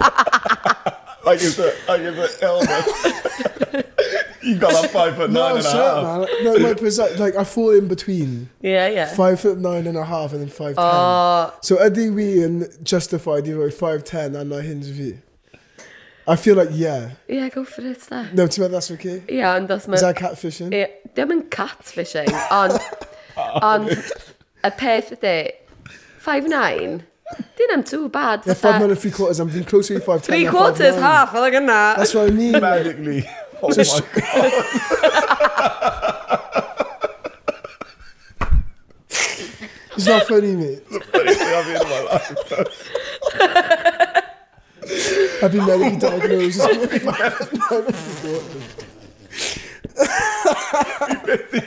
I 1.25 1.37
give 1.37 1.55
the, 1.55 1.73
I 1.87 1.97
give 1.99 2.15
the 2.15 2.37
elbow. 2.41 3.83
you 4.43 4.57
got 4.57 4.81
that 4.81 4.91
five 4.91 5.15
foot 5.15 5.31
nine 5.31 5.55
no, 5.55 5.55
and 5.57 5.65
a 5.65 5.71
half. 5.71 5.97
up, 6.03 6.29
man. 6.29 6.43
No, 6.43 6.59
my 6.59 6.73
precise, 6.73 7.19
like, 7.19 7.35
I 7.35 7.43
fall 7.43 7.71
in 7.71 7.87
between 7.87 8.49
Yeah, 8.61 8.87
yeah. 8.87 9.13
five 9.13 9.39
foot 9.39 9.57
nine 9.57 9.87
and 9.87 9.97
a 9.97 10.05
half 10.05 10.33
and 10.33 10.41
then 10.41 10.49
five 10.49 10.75
ten. 10.75 10.85
Oh, 10.85 11.53
So, 11.61 11.77
ydy 11.77 12.13
we 12.13 12.43
yn 12.43 12.67
justified 12.83 13.47
i 13.47 13.53
roi 13.53 13.71
five 13.71 14.03
ten 14.03 14.35
and 14.35 14.53
I 14.53 14.61
hinge 14.61 14.91
fi? 14.91 15.19
I 16.25 16.35
feel 16.37 16.55
like, 16.55 16.69
yeah. 16.71 17.11
yeah, 17.27 17.49
go 17.49 17.65
for 17.65 17.81
it, 17.81 18.05
da. 18.09 18.23
No, 18.33 18.47
ti'n 18.47 18.63
meddwl 18.63 18.77
that's 18.77 18.91
okay? 18.91 19.23
Ie, 19.29 19.41
ond 19.43 19.71
os 19.71 19.83
Is 19.83 19.87
mae... 19.91 19.99
that 19.99 20.15
catfishing? 20.15 20.71
Ie, 20.73 20.87
Dim 21.15 21.33
yn 21.35 21.41
catfishing, 21.49 22.29
ond... 22.51 22.79
ond 23.61 23.89
y 23.89 24.71
peth 24.79 25.11
ydy, 25.17 25.51
5'9", 26.23 27.01
dyn 27.59 27.73
am 27.75 27.83
too 27.83 28.07
bad. 28.09 28.43
Yeah, 28.45 28.53
five 28.53 28.79
nine 28.79 28.91
and 28.91 28.99
three 28.99 29.11
quarters. 29.11 29.39
I'm 29.39 29.49
being 29.49 29.65
closer 29.65 29.95
to 29.95 29.99
five 29.99 30.21
ten. 30.23 30.35
Three 30.35 30.47
quarters, 30.47 30.95
half, 30.95 31.33
oedd 31.35 31.59
yna. 31.59 31.97
That's 31.97 32.13
what 32.13 32.29
I 32.29 32.31
mean. 32.31 32.53
Magically. 32.53 33.27
Oh 33.63 33.69
my 33.69 33.75
god. 33.75 34.03
it's 39.95 40.05
not 40.05 40.23
funny, 40.27 40.55
mate. 40.55 40.83
It's 40.89 40.89
the 40.89 40.99
funniest 40.99 41.39
thing 41.39 41.53
I've 41.53 41.65
been 41.65 41.81
in 41.81 41.89
my 41.89 42.01
life. 42.03 42.29
I've 45.43 45.51
been 45.53 45.65
medically 45.65 45.99
diagnosed. 45.99 46.61
I've 46.61 46.91
been 46.99 47.05
medically 47.05 47.59
diagnosed. 47.59 48.85
Medically 51.25 51.61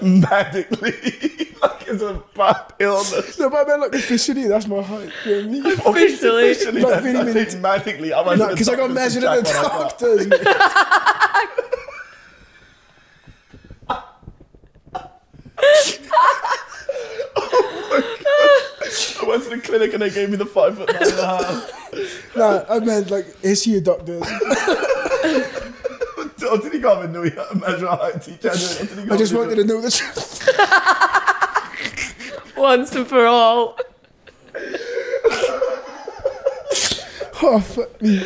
and 0.00 0.20
Medically 0.20 1.29
it's 2.40 2.72
illness. 2.78 3.38
No, 3.38 3.50
but 3.50 3.66
I 3.66 3.68
meant 3.68 3.80
like 3.82 3.94
officially, 3.94 4.46
that's 4.48 4.66
my 4.66 4.82
height. 4.82 5.10
You 5.26 5.30
know 5.32 5.36
what 5.36 5.44
I 5.44 5.48
mean? 5.48 5.66
Officially, 5.86 6.50
officially, 6.50 6.80
Like, 6.82 6.92
that's 6.92 7.04
really, 7.04 7.18
not 7.18 7.26
really- 7.26 7.40
it 7.40 7.60
medically. 7.60 8.14
I'm 8.14 8.38
No, 8.38 8.48
because 8.48 8.68
I 8.68 8.76
got 8.76 8.90
measured 8.90 9.24
at 9.24 9.44
the 9.44 9.52
doctors. 9.52 10.26
mate. 10.26 10.46
When 19.20 19.28
went 19.28 19.44
to 19.44 19.50
the 19.50 19.60
clinic 19.62 19.92
and 19.92 20.02
they 20.02 20.10
gave 20.10 20.30
me 20.30 20.36
the 20.36 20.46
five 20.46 20.76
foot 20.76 20.92
nine 20.92 21.02
and 21.02 21.18
a 21.18 21.26
half. 21.26 22.36
No, 22.36 22.64
I 22.68 22.78
meant, 22.80 23.10
like, 23.10 23.26
is 23.42 23.62
he 23.64 23.76
a 23.76 23.80
doctor? 23.80 24.20
O, 26.50 26.56
ti 26.58 26.68
di 26.72 26.80
gofyn 26.82 27.12
nhw 27.14 27.28
i 27.30 27.54
measure 27.60 27.86
height 27.86 28.22
ti, 28.24 28.32
Jen? 28.42 29.12
I 29.12 29.16
just 29.16 29.32
wanted 29.34 29.54
to 29.60 29.64
know 29.64 29.80
the 29.80 29.90
truth. 29.90 30.42
Once 32.60 32.94
and 32.94 33.06
for 33.06 33.26
all. 33.26 33.78
Oh, 37.42 37.58
fuck 37.58 38.02
me. 38.02 38.22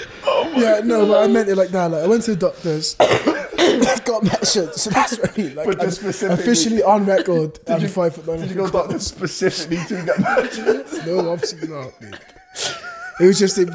yeah, 0.61 0.81
no, 0.83 1.07
but 1.07 1.23
I 1.23 1.29
meant 1.29 1.49
it 1.49 1.55
like 1.55 1.69
that. 1.69 1.89
Like, 1.89 2.03
I 2.03 2.07
went 2.09 2.25
to 2.25 2.35
the 2.35 2.41
doctors, 2.51 2.95
got 4.05 4.25
measured, 4.25 4.75
so 4.75 4.91
that's 4.91 5.17
what 5.17 5.31
I 5.31 5.41
mean. 5.41 5.55
Like, 5.55 5.67
But 5.67 5.81
I'm 5.81 5.87
just 5.87 6.01
specifically- 6.01 6.43
officially 6.43 6.83
on 6.83 7.07
record, 7.07 7.61
I'm 7.69 7.81
you- 7.81 7.87
five 7.87 8.17
foot 8.17 8.27
nine. 8.27 8.41
Did 8.41 8.51
you 8.51 8.57
go 8.57 8.69
doctor 8.69 8.99
specifically 8.99 9.77
to 9.87 10.05
get 10.05 10.19
measured? 10.19 10.87
No, 11.07 11.31
obviously 11.31 11.69
not, 11.69 11.93
mate. 12.03 12.19
It 13.21 13.27
was 13.27 13.39
just... 13.39 13.57
A... 13.59 13.67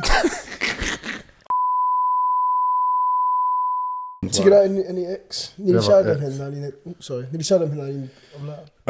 Ti 4.39 4.47
gyda 4.47 4.63
any, 4.65 4.87
any 4.89 5.05
ex? 5.13 5.45
Ni 5.59 5.73
wedi 5.73 5.85
siarad 5.85 6.09
am 6.15 6.23
hynna, 6.23 6.49
ni'n... 6.55 6.97
Sorry, 7.03 7.27
ni 7.29 7.37
wedi 7.37 7.47
siarad 7.47 7.67
am 7.67 7.77
hynna, 7.77 7.87
ni'n 7.91 8.09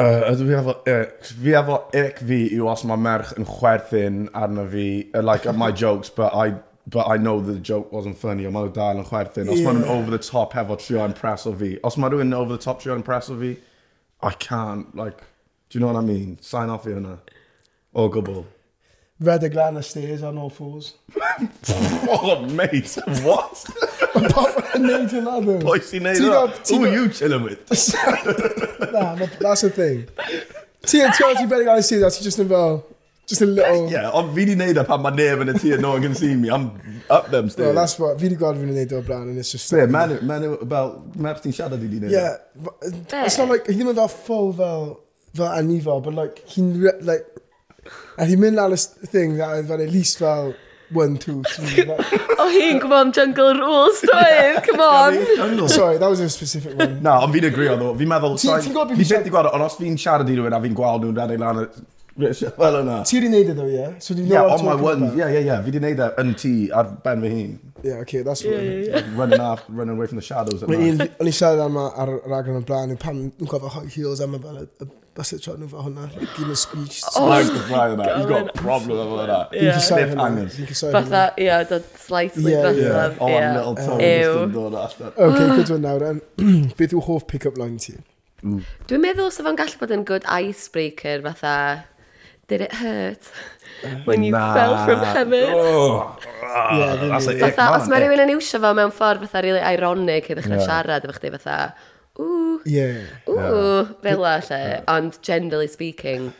uh 0.00 0.30
Ydw 0.30 0.46
fi 0.48 0.56
efo 0.56 0.74
ex. 0.88 1.32
Fi 1.42 1.54
efo 1.60 1.78
ec 2.00 2.20
fi 2.30 2.40
yw 2.56 2.68
os 2.72 2.84
mae 2.88 3.00
merch 3.00 3.32
yn 3.36 3.48
chwerthin 3.48 4.20
arno 4.38 4.66
fi, 4.70 4.86
like, 5.20 5.48
at 5.50 5.58
my 5.58 5.70
jokes, 5.70 6.10
but 6.10 6.32
I 6.34 6.54
but 6.90 7.06
I 7.06 7.18
know 7.18 7.40
the 7.40 7.58
joke 7.58 7.92
wasn't 7.92 8.18
funny, 8.18 8.46
ond 8.48 8.54
mae 8.56 8.66
nhw 8.66 8.72
dal 8.74 8.98
yn 8.98 9.06
chwerthin. 9.06 9.50
Os 9.52 9.60
yeah. 9.60 9.68
maen 9.68 9.82
nhw'n 9.82 9.92
over 9.92 10.14
the 10.16 10.22
top 10.24 10.54
hefo 10.56 10.78
trio 10.80 11.04
impresso 11.06 11.52
fi. 11.58 11.74
Os 11.86 11.98
mae 12.00 12.10
nhw'n 12.10 12.32
over 12.34 12.56
the 12.56 12.62
top 12.62 12.80
trio 12.82 12.96
impresso 12.98 13.36
fi, 13.38 13.52
I 14.22 14.32
can't, 14.46 14.94
like, 14.96 15.20
do 15.68 15.78
you 15.78 15.84
know 15.84 15.92
what 15.92 16.00
I 16.00 16.06
mean? 16.06 16.38
Sign 16.42 16.72
off 16.72 16.88
i 16.88 16.96
hynna. 16.96 17.18
O 17.94 18.08
gwbl. 18.10 18.42
Red 19.20 19.42
Aglana 19.42 19.84
stairs 19.84 20.22
on 20.22 20.38
all 20.38 20.48
fours. 20.48 20.94
oh, 22.08 22.46
mate, 22.50 22.98
what? 23.22 23.66
Papa 24.12 24.78
needs 24.78 25.12
a 25.12 25.20
ladder. 25.20 25.58
Boise 25.58 25.98
needs. 25.98 26.18
Who 26.18 26.32
are 26.32 26.88
you 26.88 27.08
chilling 27.10 27.42
with? 27.42 27.94
nah, 28.92 29.14
no, 29.14 29.26
that's 29.38 29.60
the 29.60 29.70
thing. 29.70 30.08
Tia 30.86 31.12
Chelsea 31.12 31.44
Red 31.44 31.66
Aglana 31.66 31.84
stairs, 31.84 32.18
You 32.18 32.24
just 32.24 32.38
about 32.38 32.86
just 33.26 33.42
a 33.42 33.46
little. 33.46 33.90
Yeah, 33.90 34.10
I'm 34.10 34.34
really 34.34 34.54
need 34.54 34.78
up 34.78 34.88
at 34.88 35.00
my 35.00 35.14
name 35.14 35.42
and 35.42 35.50
a 35.50 35.78
no 35.78 35.90
one 35.90 36.02
can 36.02 36.14
see 36.14 36.34
me. 36.34 36.50
I'm 36.50 36.80
up 37.10 37.30
them 37.30 37.50
stairs. 37.50 37.66
Well, 37.66 37.74
that's 37.74 37.98
what, 37.98 38.20
really 38.22 38.36
God 38.36 38.56
really 38.56 38.72
need 38.72 38.92
up 38.92 39.08
and 39.08 39.38
it's 39.38 39.52
just. 39.52 39.70
Yeah, 39.70 39.84
man, 39.84 40.26
man, 40.26 40.44
about 40.44 41.12
Mapstein 41.12 41.54
Shadow 41.54 41.76
did 41.76 41.92
he 41.92 42.00
know? 42.00 42.08
Yeah, 42.08 42.36
uh, 42.66 43.24
it's 43.24 43.36
not 43.36 43.48
like, 43.48 43.68
you 43.68 43.84
know, 43.84 43.90
about 43.90 44.10
full, 44.10 44.52
though 44.52 45.00
that 45.34 45.52
I 45.58 45.60
knew, 45.60 45.80
but 45.82 46.14
like 46.14 46.48
he 46.48 46.62
like 46.62 47.26
A 48.16 48.26
hi'n 48.28 48.42
mynd 48.42 48.60
ar 48.60 48.74
y 48.74 48.80
thing 49.10 49.38
that 49.38 49.54
oedd 49.56 49.70
fel 49.70 49.84
at 49.84 49.94
least 49.94 50.20
fel 50.20 50.52
one, 50.92 51.16
two, 51.18 51.42
three. 51.54 51.86
o 51.86 52.48
hi'n 52.50 52.80
gwybod 52.82 52.98
am 52.98 53.12
Jungle 53.14 53.54
Rules, 53.60 54.02
doedd? 54.10 54.60
Come 54.66 54.82
on! 54.82 55.68
Sorry, 55.68 55.98
that 55.98 56.08
was 56.08 56.20
a 56.20 56.28
specific 56.28 56.76
one. 56.76 56.98
Na, 57.02 57.20
ond 57.24 57.36
fi'n 57.36 57.48
agrio 57.50 57.78
ddo. 57.78 57.94
Fi'n 58.00 58.10
meddwl... 58.10 58.36
Ti'n 58.42 58.74
gwybod 58.74 58.92
beth 58.96 59.14
fi'n 59.14 59.32
gweld? 59.32 59.52
Ond 59.54 59.68
os 59.68 59.78
fi'n 59.80 59.96
siarad 60.00 60.30
i 60.30 60.36
rhywun 60.36 60.56
a 60.56 60.60
fi'n 60.66 60.76
gweld 60.76 61.06
nhw'n 61.06 61.18
rhaid 61.20 61.34
ei 61.36 61.40
lan 61.40 61.64
Wel 62.20 62.76
yna. 62.82 63.00
Ti 63.06 63.16
wedi 63.16 63.28
neud 63.32 63.50
e 63.52 63.54
ddo, 63.54 63.66
ie? 63.70 63.86
So 64.02 64.14
di 64.14 64.26
yeah, 64.28 64.44
on 64.44 64.64
my 64.64 64.74
one. 64.74 65.12
Ie, 65.14 65.24
ie, 65.24 65.42
ie. 65.46 65.56
Fi 65.62 65.70
wedi 65.70 65.80
neud 65.82 66.02
e 66.02 66.08
yn 66.20 66.32
ti 66.36 66.52
ar 66.74 66.90
ben 67.04 67.22
fy 67.24 67.30
hun. 67.32 67.52
Ie, 67.84 67.94
oce, 68.02 68.24
that's 68.26 68.44
what 68.44 68.60
yeah, 68.60 69.06
running, 69.16 69.40
off, 69.40 69.62
running 69.68 69.96
away 69.96 70.10
from 70.10 70.20
the 70.20 70.26
shadows. 70.26 70.64
O'n 70.66 71.30
i 71.30 71.32
siarad 71.32 71.62
am 71.64 71.78
ar 71.80 72.16
raglen 72.28 72.60
yn 72.60 72.66
blaen, 72.68 72.96
Pan 73.00 73.22
nhw'n 73.22 73.52
gofio 73.52 73.72
hot 73.72 73.88
heels 73.94 74.20
am 74.26 74.36
y 74.36 74.42
that's 75.14 75.32
it, 75.34 75.46
nhw 75.46 75.68
fel 75.70 75.86
hwnna. 75.88 76.06
Gyn 76.36 76.52
y 76.52 76.58
squeech. 76.58 77.00
Slag 77.02 77.50
the 77.50 77.64
fly 77.68 77.88
yna. 77.94 78.06
You've 78.18 78.30
got 78.30 78.52
problem 78.58 79.02
efo 79.04 79.18
yna. 79.24 79.40
Fi'n 79.54 79.72
cysau 79.78 80.04
hynna. 80.12 80.46
Fi'n 80.54 80.70
cysau 80.70 80.90
hynna. 80.90 81.00
Fatha, 81.00 81.24
ia, 81.40 81.58
dod 81.70 81.88
slightly 81.98 82.54
yeah, 82.54 82.70
yeah. 82.70 83.18
Oh, 83.18 83.28
yeah. 83.28 83.56
little 83.58 83.74
tongue. 83.74 84.00
Ew. 84.00 84.30
Okay, 85.30 85.48
good 85.56 85.70
one 85.70 85.82
nawr. 85.82 86.14
Beth 86.78 86.96
yw 86.96 87.04
hoff 87.08 87.26
pick-up 87.26 87.58
line 87.58 87.78
ti? 87.82 87.98
Mm. 88.40 88.64
Dwi'n 88.88 89.02
meddwl 89.04 89.32
sef 89.34 89.48
o'n 89.48 89.58
gallu 89.58 89.76
bod 89.80 89.90
yn 89.92 90.04
good 90.08 90.24
icebreaker 90.24 91.20
fatha, 91.26 91.84
did 92.48 92.62
it 92.64 92.72
hurt 92.80 93.28
when 94.08 94.24
you 94.24 94.32
nah. 94.32 94.54
fell 94.54 94.76
from 94.86 95.04
heaven? 95.04 95.52
Oh. 95.52 96.16
Ah, 96.42 96.78
yeah, 96.78 96.94
that's 96.96 97.26
like, 97.26 97.42
fatha, 97.42 97.66
os 97.76 97.90
mae 97.92 98.00
rhywun 98.00 98.24
yn 98.24 98.32
iwsio 98.38 98.62
fo 98.62 98.72
mewn 98.78 98.94
ffordd 98.96 99.26
fatha 99.26 99.44
really 99.44 99.60
ironic 99.60 100.30
i 100.30 100.38
ddechrau 100.38 100.56
yeah. 100.56 100.68
siarad 100.70 101.04
efo 101.04 101.18
chdi 101.18 101.34
fatha, 101.36 101.58
ww, 102.20 102.60
yeah. 102.68 103.00
ww, 103.26 103.96
fel 104.04 104.22
la 104.22 104.36
lle. 104.44 104.60
Ond 104.92 105.18
generally 105.26 105.70
speaking, 105.72 106.30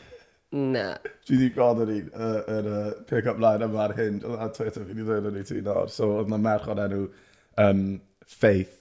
na. 0.51 0.85
Dwi 1.25 1.39
wedi 1.39 1.49
gweld 1.57 1.81
yr 1.85 1.95
un, 1.97 2.13
yr 2.57 2.69
uh, 2.69 2.85
pick-up 3.09 3.41
line 3.41 3.65
yma'r 3.65 3.95
hyn, 3.97 4.21
a 4.37 4.47
Twitter 4.53 4.85
fi 4.85 4.93
wedi 4.93 5.07
dweud 5.09 5.27
yn 5.31 5.41
ei 5.41 5.49
tu 5.49 5.59
nawr. 5.65 5.89
So, 5.91 6.13
oedd 6.21 6.31
na 6.31 6.39
merch 6.41 6.69
o'n 6.71 6.81
enw 6.85 7.03
um, 7.65 7.83
Faith, 8.31 8.77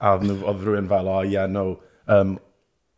a 0.00 0.16
oedd 0.18 0.64
rhywun 0.66 0.88
fel, 0.90 1.08
oh 1.08 1.22
yeah, 1.24 1.46
no, 1.46 1.80
um, 2.08 2.38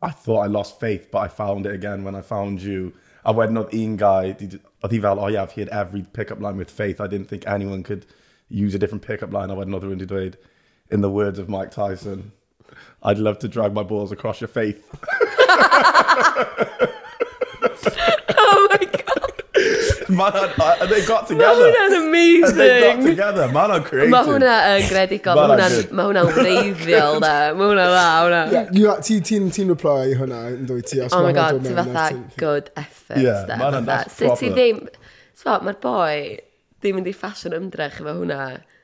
I 0.02 0.10
thought 0.10 0.40
I 0.40 0.46
lost 0.46 0.80
faith, 0.80 1.10
but 1.12 1.18
I 1.18 1.28
found 1.28 1.64
it 1.64 1.74
again 1.74 2.02
when 2.02 2.16
I 2.16 2.22
found 2.22 2.62
you. 2.62 2.92
A 3.24 3.32
wedyn 3.32 3.60
oedd 3.60 3.74
un 3.78 3.96
guy, 3.96 4.32
oedd 4.34 4.90
hi 4.90 4.98
fel, 5.04 5.20
oh 5.22 5.28
yeah, 5.30 5.44
I've 5.44 5.52
heard 5.52 5.68
every 5.68 6.02
pick-up 6.02 6.40
line 6.40 6.56
with 6.56 6.70
faith. 6.70 7.00
I 7.00 7.06
didn't 7.06 7.28
think 7.28 7.46
anyone 7.46 7.84
could 7.84 8.06
use 8.48 8.74
a 8.74 8.80
different 8.80 9.04
pick-up 9.06 9.32
line. 9.32 9.50
A 9.50 9.54
wedyn 9.54 9.78
oedd 9.78 9.86
rhywun 9.86 10.00
wedi 10.00 10.08
dweud, 10.10 10.38
in 10.90 11.06
the 11.06 11.10
words 11.10 11.38
of 11.38 11.48
Mike 11.48 11.70
Tyson, 11.70 12.32
I'd 13.02 13.18
love 13.18 13.38
to 13.40 13.48
drag 13.48 13.72
my 13.74 13.82
balls 13.82 14.12
across 14.12 14.40
your 14.40 14.48
faith. 14.48 14.82
oh 18.38 18.68
my 18.70 18.84
god. 18.86 18.98
Man, 20.08 20.32
and 20.80 20.90
They 20.90 21.04
got 21.06 21.28
Mae 21.30 21.36
together. 21.36 21.72
hwnna'n 21.72 21.90
They 21.90 22.80
got 22.80 22.94
amazing. 22.96 23.06
together. 23.06 23.48
Man, 23.48 23.70
I'm 23.70 23.82
creative. 23.84 24.10
Mae 24.12 24.24
hwnna 24.28 24.54
yn 24.76 24.86
gredigol, 24.90 25.36
Ma' 25.38 25.46
mae 25.48 25.56
hwnna'n- 25.56 25.72
hwnna'n 25.72 25.96
ma 25.98 26.06
hwnna'n 26.08 26.32
wreiddiol 26.38 27.20
da, 27.22 27.32
mae 27.56 27.66
hwnna'n 27.70 27.92
dda, 27.92 28.06
hwnna. 28.26 28.40
Yeah, 28.76 28.96
ti'n 29.06 29.22
ti, 29.28 29.38
ti 29.56 29.64
reply 29.70 30.10
i 30.12 30.16
hwnna 30.20 30.40
yn 30.56 30.66
dwy 30.68 30.82
ti. 30.88 31.00
os 31.04 31.12
Oh 31.12 31.22
ma' 31.22 31.28
my 31.28 31.32
hwnna'n 31.32 31.40
god, 31.40 31.52
dod 31.52 31.62
ti 31.62 31.74
mewn 31.76 31.78
a 31.78 31.86
fatha 31.92 32.16
ti'n- 32.16 32.26
good 32.42 32.70
Yeah, 32.74 32.82
efforts 32.84 33.22
da, 33.22 33.56
ma' 33.56 33.70
hwnna'n- 33.70 33.72
fatha. 33.72 33.86
that's 33.86 34.18
Sut 34.18 34.38
ti 34.38 34.50
proper. 34.50 34.56
ddim, 34.58 34.78
so, 35.42 35.48
mae'r 35.68 35.80
boi 35.86 36.14
ddim 36.82 37.00
yn 37.02 37.06
di 37.08 37.14
ffasiwn 37.16 37.56
ymdrech 37.60 37.96
efo 38.02 38.12
hwnna. 38.20 38.40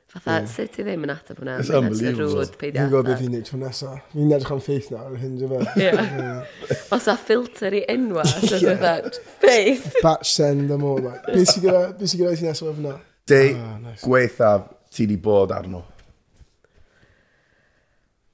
Fatha, 0.09 0.39
yeah. 0.39 0.47
sut 0.49 0.71
ti 0.73 0.85
ddim 0.87 1.03
yn 1.05 1.11
ateb 1.13 1.37
hwnna? 1.43 1.59
It's 1.61 1.69
unbelievable. 1.69 2.47
Fi'n 2.57 2.77
gwybod 2.79 3.11
beth 3.11 3.19
fi'n 3.21 3.35
neud 3.35 3.45
tro 3.45 3.59
nesaf. 3.61 3.99
Fi'n 4.15 4.31
edrych 4.33 4.53
am 4.55 4.63
ffeith 4.65 4.89
nawr 4.95 5.11
ar 5.11 5.19
hyn, 5.21 5.35
dwi'n 5.37 6.87
Os 6.97 7.09
a 7.13 7.17
filter 7.21 7.77
i 7.77 7.83
enwa, 7.93 8.25
so 8.31 8.57
dwi'n 8.63 8.81
dweud, 8.81 9.19
faith. 9.43 9.99
Batch 10.01 10.33
send 10.33 10.73
am 10.73 10.87
all. 10.89 11.03
Like. 11.05 11.29
Beth 11.29 11.53
sy'n 11.53 11.67
gyda 11.67 11.83
beth 11.93 12.15
sy'n 12.15 12.23
gyda 12.23 12.33
ti 12.41 12.49
nesaf 12.49 12.71
efo 12.71 12.73
hwnna? 12.79 12.95
Dei, 13.29 13.53
ah, 13.61 13.93
gweithaf, 14.01 14.73
ti 14.97 15.05
di 15.11 15.21
bod 15.29 15.53
arno? 15.53 15.85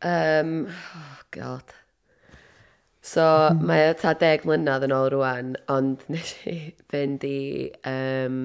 Um, 0.07 0.55
oh 0.71 1.19
god. 1.35 1.75
So, 3.03 3.27
hmm. 3.51 3.67
mae 3.67 3.91
o 3.91 3.99
ta 3.99 4.15
deg 4.23 4.47
mlynedd 4.47 4.87
yn 4.87 4.95
ôl 4.95 5.11
rwan, 5.17 5.57
ond 5.67 6.07
nes 6.15 6.37
i 6.47 6.59
fynd 6.87 7.27
i 7.27 7.39
um, 7.83 8.45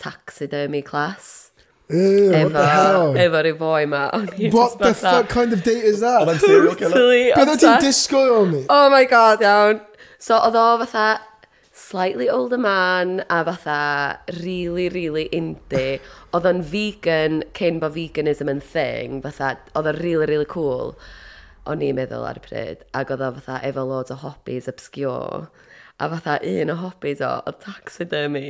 taxidermy 0.00 0.80
class 0.80 1.51
Ew, 1.90 2.30
efo, 2.30 2.44
what 2.44 2.52
the 2.52 2.66
hell? 2.66 3.14
Efo 3.14 3.42
rhyw 3.44 3.58
boi 3.58 3.86
ma. 3.86 4.04
What 4.52 4.78
the 4.78 4.94
fuck 4.94 5.28
kind 5.28 5.52
of 5.52 5.62
date 5.62 5.84
is 5.84 6.00
that? 6.00 6.22
Oedd 6.22 6.36
e'n 6.36 6.44
serial 6.44 6.78
killer. 6.78 7.10
Bydda 7.36 7.58
ti'n 7.60 7.82
disgwyl 7.82 8.32
o 8.38 8.44
mi? 8.48 8.62
Oh 8.70 8.88
my 8.92 9.04
god, 9.10 9.42
iawn. 9.44 9.82
So, 10.18 10.38
oedd 10.38 10.56
o 10.56 10.66
fatha 10.84 11.20
slightly 11.72 12.28
older 12.28 12.58
man 12.58 13.24
a 13.28 13.44
fatha 13.44 14.20
really, 14.40 14.88
really 14.88 15.28
indie. 15.32 15.98
Oedd 16.32 16.46
o'n 16.48 16.62
vegan 16.70 17.42
cyn 17.58 17.80
bod 17.82 17.96
veganism 17.96 18.48
yn 18.52 18.62
thing, 18.62 19.20
fatha, 19.24 19.56
oedd 19.74 19.90
o'n 19.90 20.00
really, 20.00 20.28
really 20.30 20.48
cool. 20.48 20.94
O'n 21.68 21.82
i'n 21.84 21.98
meddwl 21.98 22.24
ar 22.26 22.40
y 22.40 22.44
pryd, 22.46 22.86
ac 22.96 23.12
oedd 23.12 23.26
o 23.26 23.32
fatha 23.40 23.60
efo 23.68 23.84
loads 23.88 24.14
o 24.14 24.18
hobbies 24.22 24.70
obscure 24.70 25.48
a 26.02 26.08
fatha 26.12 26.38
un 26.50 26.72
o 26.74 26.78
hobbies 26.82 27.22
o, 27.22 27.32
oedd 27.46 27.58
taxidermy. 27.62 28.46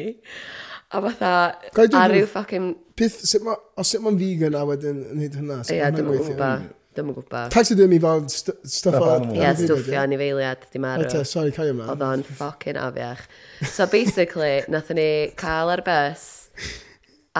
A 0.92 1.00
fatha, 1.06 1.32
a 1.72 2.04
rhyw 2.08 2.28
ffocin... 2.28 2.72
Peth, 2.96 3.18
sut 3.28 3.44
ma, 3.46 3.56
os 3.80 3.92
sut 3.92 4.04
ma'n 4.04 4.18
vegan 4.20 4.56
a 4.58 4.62
wedyn 4.68 5.02
yn 5.14 5.26
hyd 5.26 5.36
hynna? 5.40 5.62
Ie, 5.72 5.82
dim 5.96 6.10
yn 6.12 6.22
gwybod. 6.26 6.66
Dim 6.92 7.08
yn 7.08 7.16
gwybod. 7.16 7.52
Taxidermy 7.54 7.98
fel 8.02 8.24
stuff 8.28 8.98
o... 8.98 9.10
Ie, 9.32 9.48
stwffio 9.62 10.00
anifeiliad, 10.02 10.66
dim 10.74 10.88
arw. 10.88 11.06
Ete, 11.06 11.24
sorry, 11.28 11.54
cael 11.56 11.72
yma. 11.72 11.88
Oedd 11.94 12.04
o'n 12.08 12.24
ffocin 12.28 12.80
afiach. 12.80 13.24
So 13.64 13.88
basically, 13.92 14.60
nathon 14.72 15.00
ni 15.00 15.10
cael 15.40 15.72
ar 15.72 15.84
bus 15.86 16.28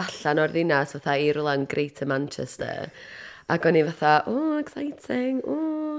allan 0.00 0.40
o'r 0.40 0.52
ddinas 0.54 0.94
fatha 0.96 1.18
i 1.20 1.28
rwlan 1.36 1.66
Greater 1.68 2.08
Manchester. 2.08 2.88
Ac 3.52 3.66
o'n 3.68 3.76
i 3.76 3.82
fatha, 3.84 4.12
o, 4.30 4.34
oh, 4.34 4.60
exciting, 4.62 5.42
o. 5.44 5.56
Oh. 5.56 5.98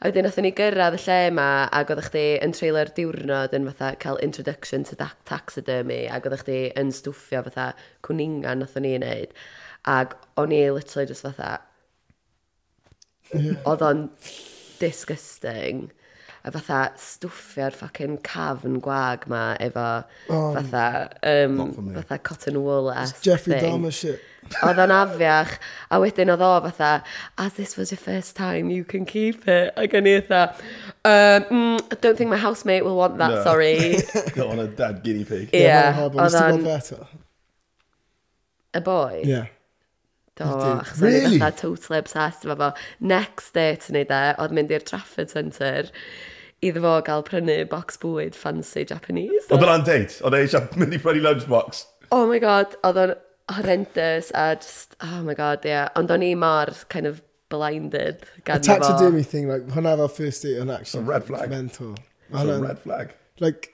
A 0.00 0.08
wedyn 0.08 0.24
nath 0.26 0.38
ni 0.40 0.50
gyrraedd 0.56 0.96
y 0.96 1.00
lle 1.04 1.16
yma, 1.30 1.48
ac 1.72 1.90
oeddech 1.92 2.10
chdi 2.10 2.24
yn 2.44 2.54
trailer 2.56 2.90
diwrnod 2.96 3.54
yn 3.56 3.68
fatha 3.70 3.90
cael 4.00 4.20
introduction 4.24 4.86
to 4.88 4.96
taxidermy, 5.28 6.04
ac 6.12 6.28
oeddech 6.28 6.46
chdi 6.46 6.58
yn 6.80 6.92
stwffio 6.96 7.44
fatha 7.46 7.70
cwningan 8.06 8.64
nath 8.64 8.78
o'n 8.80 8.88
i'n 8.88 9.04
neud. 9.04 9.36
Ac 9.88 10.16
o'n 10.40 10.54
i 10.56 10.62
literally 10.72 11.08
just 11.10 11.26
fatha, 11.26 11.58
oedd 13.34 13.84
o'n 13.84 14.06
disgusting. 14.80 15.90
A 16.44 16.52
fatha 16.52 16.80
stwffio'r 17.00 17.76
ffocin 17.76 18.18
cafn 18.24 18.80
gwag 18.84 19.24
ma 19.32 19.54
efo 19.64 19.88
um, 20.28 20.56
fatha, 20.58 20.86
um, 21.24 21.60
fatha 21.94 22.18
cotton 22.20 22.60
wool-esque 22.64 23.20
thing. 23.20 23.30
Jeffrey 23.30 23.60
Dahmer 23.60 23.92
shit. 23.92 24.20
Oedd 24.64 24.80
o'n 24.84 24.92
afiach, 24.94 25.56
a 25.90 25.98
wedyn 26.02 26.32
oedd 26.34 26.44
o 26.44 26.50
fatha, 26.66 26.90
as 27.38 27.54
this 27.58 27.76
was 27.78 27.92
your 27.92 27.98
first 27.98 28.36
time, 28.36 28.70
you 28.70 28.84
can 28.84 29.04
keep 29.04 29.48
it. 29.48 29.72
Ac 29.80 29.96
o'n 29.96 30.08
i 30.10 30.14
fatha, 30.20 30.54
um, 31.04 31.48
mm, 31.50 32.00
don't 32.00 32.16
think 32.16 32.30
my 32.30 32.40
housemate 32.40 32.84
will 32.84 32.96
want 32.96 33.18
that, 33.18 33.30
no. 33.30 33.42
sorry. 33.44 33.98
Not 34.36 34.46
on 34.48 34.60
a 34.60 34.68
dad 34.68 35.02
guinea 35.02 35.24
pig. 35.24 35.50
Yeah, 35.52 35.96
yeah 35.96 36.02
oedd 36.04 36.18
o'n... 36.20 37.06
Y 38.74 38.80
boi? 38.82 39.22
Yeah. 39.24 39.50
Do, 40.34 40.44
achos 40.50 41.00
really? 41.00 41.24
o'n 41.24 41.34
i 41.36 41.38
fatha 41.38 41.60
totally 41.60 41.98
obsessed 42.02 42.46
efo 42.46 42.58
fo. 42.58 42.70
Next 43.00 43.54
day 43.54 43.76
to 43.84 43.94
neud 43.94 44.10
e, 44.10 44.22
oedd 44.42 44.54
mynd 44.56 44.72
i'r 44.74 44.86
Trafford 44.86 45.30
Centre 45.30 45.92
iddo 46.64 46.82
fo 46.82 46.94
gael 47.06 47.24
prynu 47.26 47.58
box 47.70 48.00
bwyd 48.02 48.38
fancy 48.38 48.84
Japanese. 48.88 49.46
Oedd 49.52 49.66
o'n 49.68 49.84
date? 49.86 50.18
Oedd 50.24 50.36
e 50.36 50.42
eisiau 50.44 50.80
mynd 50.80 50.96
i 50.96 51.00
prynu 51.02 51.22
lunchbox? 51.24 51.84
Oh 52.14 52.26
my 52.30 52.40
god, 52.42 52.74
oedd 52.86 53.00
o'n 53.04 53.14
horrendous 53.50 54.30
a 54.34 54.56
just, 54.56 54.96
oh 55.00 55.22
my 55.22 55.34
god, 55.34 55.64
yeah. 55.64 55.88
Ond 55.96 56.10
o'n 56.10 56.22
i 56.22 56.34
mor 56.34 56.72
kind 56.88 57.06
of 57.06 57.22
blinded 57.50 58.24
gan 58.44 58.62
fo. 58.62 58.78
Taxidermy 58.78 59.22
thing, 59.22 59.48
like, 59.48 59.66
hwnna 59.68 59.96
fel 59.96 60.08
first 60.08 60.42
date 60.42 60.60
on 60.60 60.70
actually. 60.70 61.04
A 61.04 61.06
red 61.06 61.24
flag. 61.24 61.50
Mental. 61.50 61.94
It's 62.30 62.42
a 62.42 62.60
red 62.60 62.78
flag. 62.78 63.14
Like... 63.40 63.70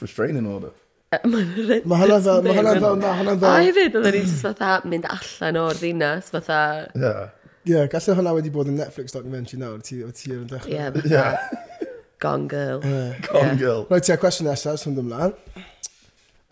Restraining 0.00 0.46
order. 0.46 0.70
Mae 1.10 1.98
hwnna 1.98 2.20
fel, 2.22 2.42
mae 2.46 2.54
hwnna 2.54 2.76
fel, 2.78 2.96
mae 3.00 3.14
hwnna 3.18 3.32
fel... 3.42 3.48
A 3.50 3.62
hefyd, 3.66 3.96
oedden 3.98 4.14
ni 4.14 4.20
just 4.22 4.44
fatha 4.46 4.76
mynd 4.86 5.08
allan 5.10 5.56
o'r 5.58 5.80
ddinas, 5.80 6.28
fatha... 6.30 6.58
Yeah. 6.94 7.32
Yeah, 7.66 7.88
gallai 7.90 8.14
hwnna 8.20 8.34
wedi 8.36 8.52
bod 8.54 8.70
yn 8.70 8.78
Netflix 8.78 9.16
documentary 9.16 9.58
nawr, 9.58 9.80
ti 9.82 9.98
o'r 10.06 10.14
tir 10.14 10.36
yn 10.36 10.46
dechrau. 10.52 10.70
Yeah, 10.70 10.94
fatha. 10.94 11.88
Gone 12.22 12.46
Girl. 12.52 12.78
Gone 13.26 13.58
Girl. 13.58 13.82
Right, 13.90 14.06
ti 14.06 14.14
a 14.14 14.18
cwestiwn 14.22 14.52
nesaf, 14.52 14.78
sy'n 14.84 14.94
dymlaen. 15.00 15.34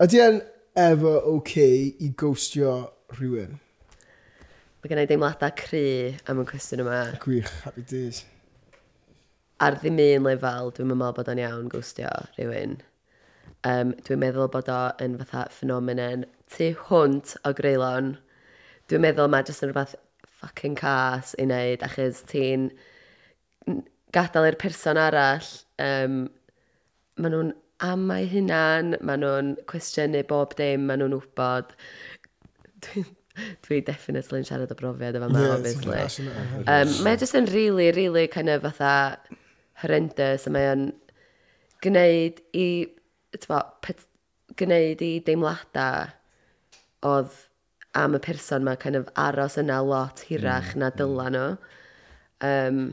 Ydy 0.03 0.21
e'n 0.25 0.41
ever 0.79 1.19
okay 1.25 1.93
i 1.99 2.07
ghostio 2.15 2.73
rhywun? 3.17 3.57
Mae 4.79 4.91
gen 4.91 5.01
i 5.01 5.07
deimladau 5.09 5.51
cry 5.59 5.89
am 6.31 6.39
y 6.39 6.45
cwestiwn 6.47 6.85
yma. 6.85 6.99
Gwych, 7.19 7.49
happy 7.65 7.83
days. 7.89 8.21
Ar 9.59 9.75
ddim 9.81 9.99
un 10.05 10.29
lefel, 10.29 10.71
dwi'n 10.77 10.87
meddwl 10.93 11.17
bod 11.17 11.31
o'n 11.33 11.41
iawn 11.43 11.67
gwstio 11.73 12.13
rhywun. 12.37 12.77
Um, 13.67 13.91
dwi'n 14.07 14.23
meddwl 14.23 14.47
bod 14.53 14.71
o 14.71 14.79
yn 15.03 15.19
fatha 15.19 15.49
ffenomenon 15.51 16.23
tu 16.55 16.71
hwnt 16.85 17.35
o 17.43 17.51
greulon. 17.57 18.13
Dwi'n 18.87 19.03
meddwl 19.03 19.27
mae 19.33 19.43
jyst 19.49 19.67
yn 19.67 19.73
rhywbeth 19.73 19.97
fucking 20.39 20.79
cas 20.79 21.35
i 21.35 21.49
wneud, 21.49 21.83
achos 21.83 22.23
ti'n 22.31 22.69
gadael 24.15 24.53
i'r 24.53 24.61
person 24.63 25.01
arall, 25.03 25.51
um, 25.83 26.21
maen 27.19 27.35
nhw'n 27.35 27.57
am 27.85 28.05
mae 28.09 28.27
hunan, 28.29 28.95
maen 29.05 29.23
nhw'n 29.23 29.53
cwestiynu 29.69 30.23
bob 30.29 30.55
dim, 30.59 30.87
maen 30.89 31.03
nhw'n 31.03 31.15
wybod. 31.17 31.73
Dwi, 32.85 33.03
dwi 33.65 33.81
definitely 33.87 34.41
yn 34.41 34.47
siarad 34.47 34.73
o 34.73 34.77
brofiad 34.79 35.17
efo 35.19 35.29
yma, 35.31 35.45
obviously. 35.55 36.27
Um, 36.65 36.93
mae 37.05 37.19
jyst 37.19 37.37
yn 37.39 37.49
really, 37.53 37.89
really 37.95 38.27
kind 38.27 38.51
of 38.51 38.65
fatha 38.67 38.93
horrendous, 39.83 40.47
a 40.47 40.53
mae 40.53 40.71
o'n 40.73 40.87
gwneud 41.83 42.41
i, 42.57 42.69
tyfo, 43.37 43.61
gwneud 44.59 45.03
i 45.05 45.13
deimladau 45.23 46.09
oedd 47.07 47.37
am 47.97 48.15
y 48.17 48.21
person 48.23 48.65
mae 48.67 48.79
kind 48.79 48.99
of 48.99 49.07
aros 49.15 49.55
yna 49.57 49.79
lot 49.85 50.25
hirach 50.27 50.73
mm. 50.75 50.83
na 50.83 50.91
dyla 50.99 51.29
nhw. 51.33 51.47
Um, 52.45 52.83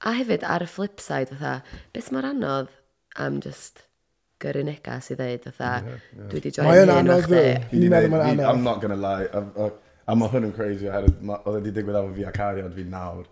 a 0.00 0.16
hefyd 0.16 0.44
ar 0.48 0.64
y 0.64 0.68
flip 0.68 1.00
side, 1.04 1.36
fatha, 1.36 1.60
beth 1.92 2.10
mae'r 2.14 2.32
anodd 2.32 2.72
am 3.20 3.40
just 3.44 3.84
gyrru 4.40 4.62
negas 4.64 5.10
i 5.12 5.16
ddeud 5.18 5.46
fatha, 5.52 5.98
dwi 6.16 6.38
wedi 6.40 6.50
join 6.56 6.66
Mae 6.70 6.80
o'n 6.82 6.88
hyn 6.88 6.96
anodd 6.96 7.18
o'ch 7.24 7.28
di. 7.30 7.36
ddo. 7.36 7.68
Fi 7.70 7.76
'di 7.76 7.82
Fi'n 7.84 7.90
meddwl 7.94 8.10
neud- 8.10 8.16
mae'n 8.16 8.36
fi- 8.36 8.42
anodd. 8.44 8.54
I'm 8.54 8.64
not 8.64 8.80
gonna 8.80 8.96
lie. 8.96 9.26
I'm, 9.32 9.50
uh, 9.56 9.70
a 10.08 10.16
hwn 10.16 10.44
yn 10.48 10.52
crazy. 10.56 10.88
I 10.88 10.94
had 10.94 11.08
a- 11.10 11.14
ma- 11.20 11.40
Oedd 11.44 11.56
e 11.56 11.60
wedi 11.60 11.72
digwydd 11.80 11.98
efo 12.02 12.14
fi 12.16 12.24
a 12.24 12.32
cariad 12.32 12.74
fi 12.74 12.84
nawr. 12.84 13.26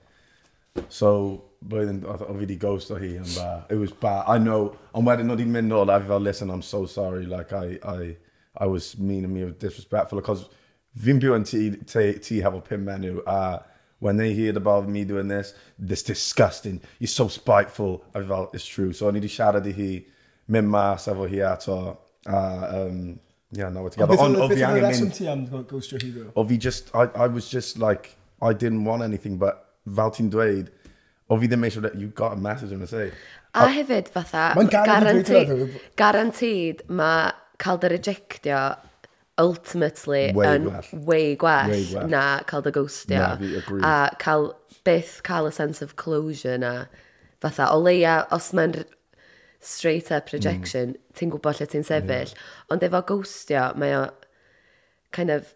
So, 0.88 1.42
blwyddyn, 1.68 2.02
oedd 2.06 2.20
oedd 2.22 2.36
fi 2.38 2.44
wedi 2.44 2.56
ghost 2.62 2.90
o 2.94 2.98
hi 3.00 3.14
yn 3.18 3.26
ba. 3.34 3.48
It 3.70 3.76
was 3.80 3.90
bad. 3.92 4.24
I 4.28 4.38
know. 4.38 4.76
Ond 4.94 5.08
wedyn 5.08 5.30
oedd 5.34 5.40
hi'n 5.42 5.50
mynd 5.56 5.72
nôl 5.72 5.90
a 5.90 5.98
fi 6.00 6.06
fel, 6.12 6.20
listen, 6.20 6.50
I'm 6.54 6.62
so 6.62 6.84
sorry. 6.86 7.26
Like, 7.26 7.52
I, 7.52 7.78
I, 7.82 8.16
I 8.56 8.66
was 8.66 8.96
mean 8.98 9.24
and 9.24 9.34
me 9.34 9.44
was 9.44 9.54
disrespectful. 9.54 10.20
Because 10.20 10.46
fi'n 10.98 11.18
byw 11.24 11.34
yn 11.38 11.44
ti, 11.48 11.64
ti, 11.94 12.12
ti 12.22 12.40
hefo 12.44 12.62
pum 12.64 12.84
menyw. 12.86 13.22
A 13.26 13.64
when 14.00 14.16
they 14.16 14.32
heard 14.36 14.56
about 14.56 14.88
me 14.88 15.02
doing 15.04 15.26
this, 15.26 15.54
this 15.76 16.04
disgusting. 16.04 16.80
You're 17.00 17.08
so 17.08 17.26
spiteful. 17.26 18.04
I 18.14 18.22
felt, 18.22 18.54
it's 18.54 18.66
true. 18.66 18.92
So, 18.92 19.08
o'n 19.10 19.16
i 19.18 19.20
wedi 19.20 19.32
siarad 19.34 19.66
i 19.66 19.72
hi, 19.74 19.90
mynd 20.48 20.70
mas 20.72 21.08
efo 21.08 21.28
hi 21.28 21.42
ato. 21.44 21.78
A, 22.26 22.38
um, 22.82 23.18
yeah, 23.52 23.68
no, 23.68 23.88
together. 23.88 24.12
Beth 24.12 24.24
Ond 24.26 24.36
o 24.36 24.48
fi 24.48 24.64
angen 24.66 24.88
mynd... 24.88 25.14
ti 25.14 25.28
am 25.28 25.46
Ghost 25.46 25.92
Your 25.92 26.00
Hero? 26.02 26.32
O 26.36 26.44
fi 26.44 26.58
just, 26.58 26.90
I, 26.94 27.08
I 27.14 27.26
was 27.26 27.48
just 27.48 27.78
like, 27.78 28.16
I 28.42 28.52
didn't 28.52 28.84
want 28.84 29.02
anything, 29.02 29.38
but 29.38 29.64
fel 29.94 30.10
ti'n 30.10 30.30
dweud, 30.30 30.70
o 31.28 31.38
fi 31.40 31.48
ddim 31.48 31.66
eisiau, 31.68 31.92
you 31.98 32.08
got 32.08 32.36
a 32.36 32.40
message 32.40 32.72
I'm 32.72 32.78
going 32.78 32.88
to 32.88 32.94
say. 32.94 33.12
A, 33.54 33.66
hefyd 33.72 34.08
fatha, 34.12 34.52
guaranteed, 34.70 35.80
guaranteed 35.96 36.84
mae 36.88 37.32
cael 37.58 37.80
dy 37.82 37.90
rejectio 37.94 38.60
ultimately 39.38 40.32
way 40.36 40.58
yn 40.58 40.68
gwell. 40.68 40.90
way 41.08 41.34
gwell, 41.40 41.72
way 41.72 41.84
gwell. 41.88 42.10
na 42.12 42.22
cael 42.50 42.64
dy 42.66 42.74
ghostio. 42.76 43.24
Na, 43.40 43.80
a 43.88 44.16
cael, 44.20 44.52
byth 44.86 45.22
cael 45.26 45.48
y 45.48 45.54
sense 45.54 45.82
of 45.82 45.96
closure 45.96 46.58
na. 46.60 46.72
Fatha, 47.42 47.68
o 47.70 47.78
leia, 47.80 48.20
os 48.34 48.50
mae'n 48.52 48.76
straight 49.60 50.10
up 50.12 50.32
rejection, 50.32 50.94
mm. 50.94 51.14
ti'n 51.18 51.32
gwybod 51.34 51.58
lle 51.58 51.68
ti'n 51.70 51.86
sefyll. 51.86 52.34
Mm. 52.34 52.66
Ond 52.74 52.84
efo 52.86 53.02
ghostio, 53.10 53.64
mae 53.80 53.96
o 53.98 54.04
kind 55.14 55.34
of, 55.34 55.54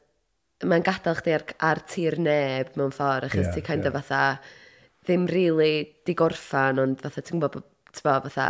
mae'n 0.62 0.85
gadael 0.87 1.19
chdi 1.19 1.37
ar, 1.37 1.47
ar 1.71 1.83
tir 1.91 2.19
neb 2.23 2.75
mewn 2.79 2.95
ffordd, 2.95 3.29
achos 3.29 3.47
yeah, 3.47 3.55
ti'n 3.57 3.67
kind 3.69 3.87
yeah. 3.87 3.93
of 3.93 3.99
fatha 4.01 4.23
ddim 5.07 5.27
really 5.31 5.75
di 6.07 6.15
gorffan, 6.19 6.81
ond 6.83 7.03
fatha 7.03 7.25
ti'n 7.25 7.43
gwybod, 7.43 7.67
ti'n 7.93 8.05
gwybod 8.05 8.31
fatha, 8.31 8.49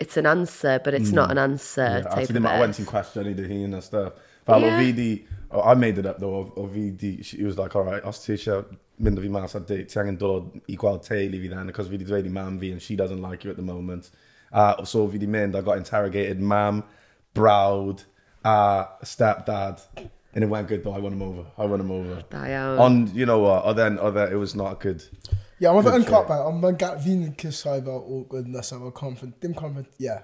it's 0.00 0.16
an 0.16 0.26
answer, 0.26 0.80
but 0.82 0.94
it's 0.94 1.10
mm. 1.10 1.20
not 1.20 1.30
an 1.30 1.38
answer. 1.38 2.02
Yeah, 2.02 2.14
a 2.14 2.26
ti 2.26 2.34
ddim 2.34 2.48
awen 2.50 2.74
ti'n 2.76 2.88
cwestiwn 2.88 3.30
i 3.30 3.34
dy 3.36 3.46
hun 3.50 3.76
a 3.78 3.82
stuff. 3.84 4.26
Fel 4.48 4.64
yeah. 4.64 4.74
o 4.74 4.80
fi 4.80 4.94
di, 4.96 5.10
oh, 5.50 5.60
I 5.62 5.74
made 5.74 5.98
it 5.98 6.06
up 6.06 6.18
though, 6.18 6.34
o, 6.34 6.52
o 6.56 6.66
fi 6.72 6.90
di, 6.90 7.22
she 7.22 7.42
was 7.44 7.58
like, 7.58 7.76
alright, 7.76 8.06
os 8.08 8.22
ti 8.24 8.34
eisiau 8.34 8.64
mynd 9.00 9.20
o 9.20 9.22
fi 9.22 9.30
mas 9.32 9.54
ar 9.58 9.66
date, 9.68 9.90
ti 9.92 10.00
angen 10.00 10.18
dod 10.20 10.50
i 10.68 10.78
gweld 10.80 11.04
teulu 11.06 11.42
fi 11.42 11.52
then, 11.52 11.66
because 11.66 11.92
fi 11.92 12.00
di 12.00 12.08
dweud 12.08 12.26
i 12.26 12.32
mam 12.32 12.58
fi, 12.58 12.72
and 12.72 12.82
she 12.82 12.96
doesn't 12.96 13.22
like 13.22 13.44
you 13.44 13.50
at 13.50 13.60
the 13.60 13.66
moment. 13.66 14.10
A 14.52 14.84
so 14.84 15.06
fi 15.08 15.18
di 15.18 15.26
mynd, 15.26 15.56
I 15.56 15.60
got 15.60 15.78
interrogated, 15.78 16.40
mam, 16.40 16.84
brawd, 17.34 18.04
a 18.44 18.86
stepdad. 19.04 19.80
And 20.32 20.44
it 20.44 20.46
went 20.46 20.68
good 20.68 20.84
though, 20.84 20.92
I 20.92 20.98
won 20.98 21.12
him 21.12 21.22
over. 21.22 21.44
I 21.58 21.66
won 21.66 21.80
him 21.80 21.90
over. 21.90 22.22
Da 22.30 22.44
iawn. 22.46 22.78
Ond, 22.78 23.08
you 23.10 23.26
know 23.26 23.40
what, 23.40 23.64
oedd 23.64 23.76
then, 23.76 23.98
oedd 23.98 24.16
e, 24.16 24.32
it 24.32 24.36
was 24.36 24.54
not 24.54 24.80
good. 24.80 25.02
Ie, 25.60 25.66
yeah, 25.66 25.74
mae'n 25.74 26.00
yn 26.00 26.06
cop 26.08 26.30
out, 26.30 26.46
ond 26.48 26.62
mae'n 26.62 26.78
gael, 26.80 27.00
fi'n 27.02 27.24
cysau 27.40 27.82
fel 27.84 27.98
awkward 28.00 28.46
nesaf 28.48 28.80
fel 28.80 28.94
confident, 28.96 29.34
dim 29.42 29.54
confident, 29.54 29.90
ie. 29.98 30.06
Yeah. 30.06 30.22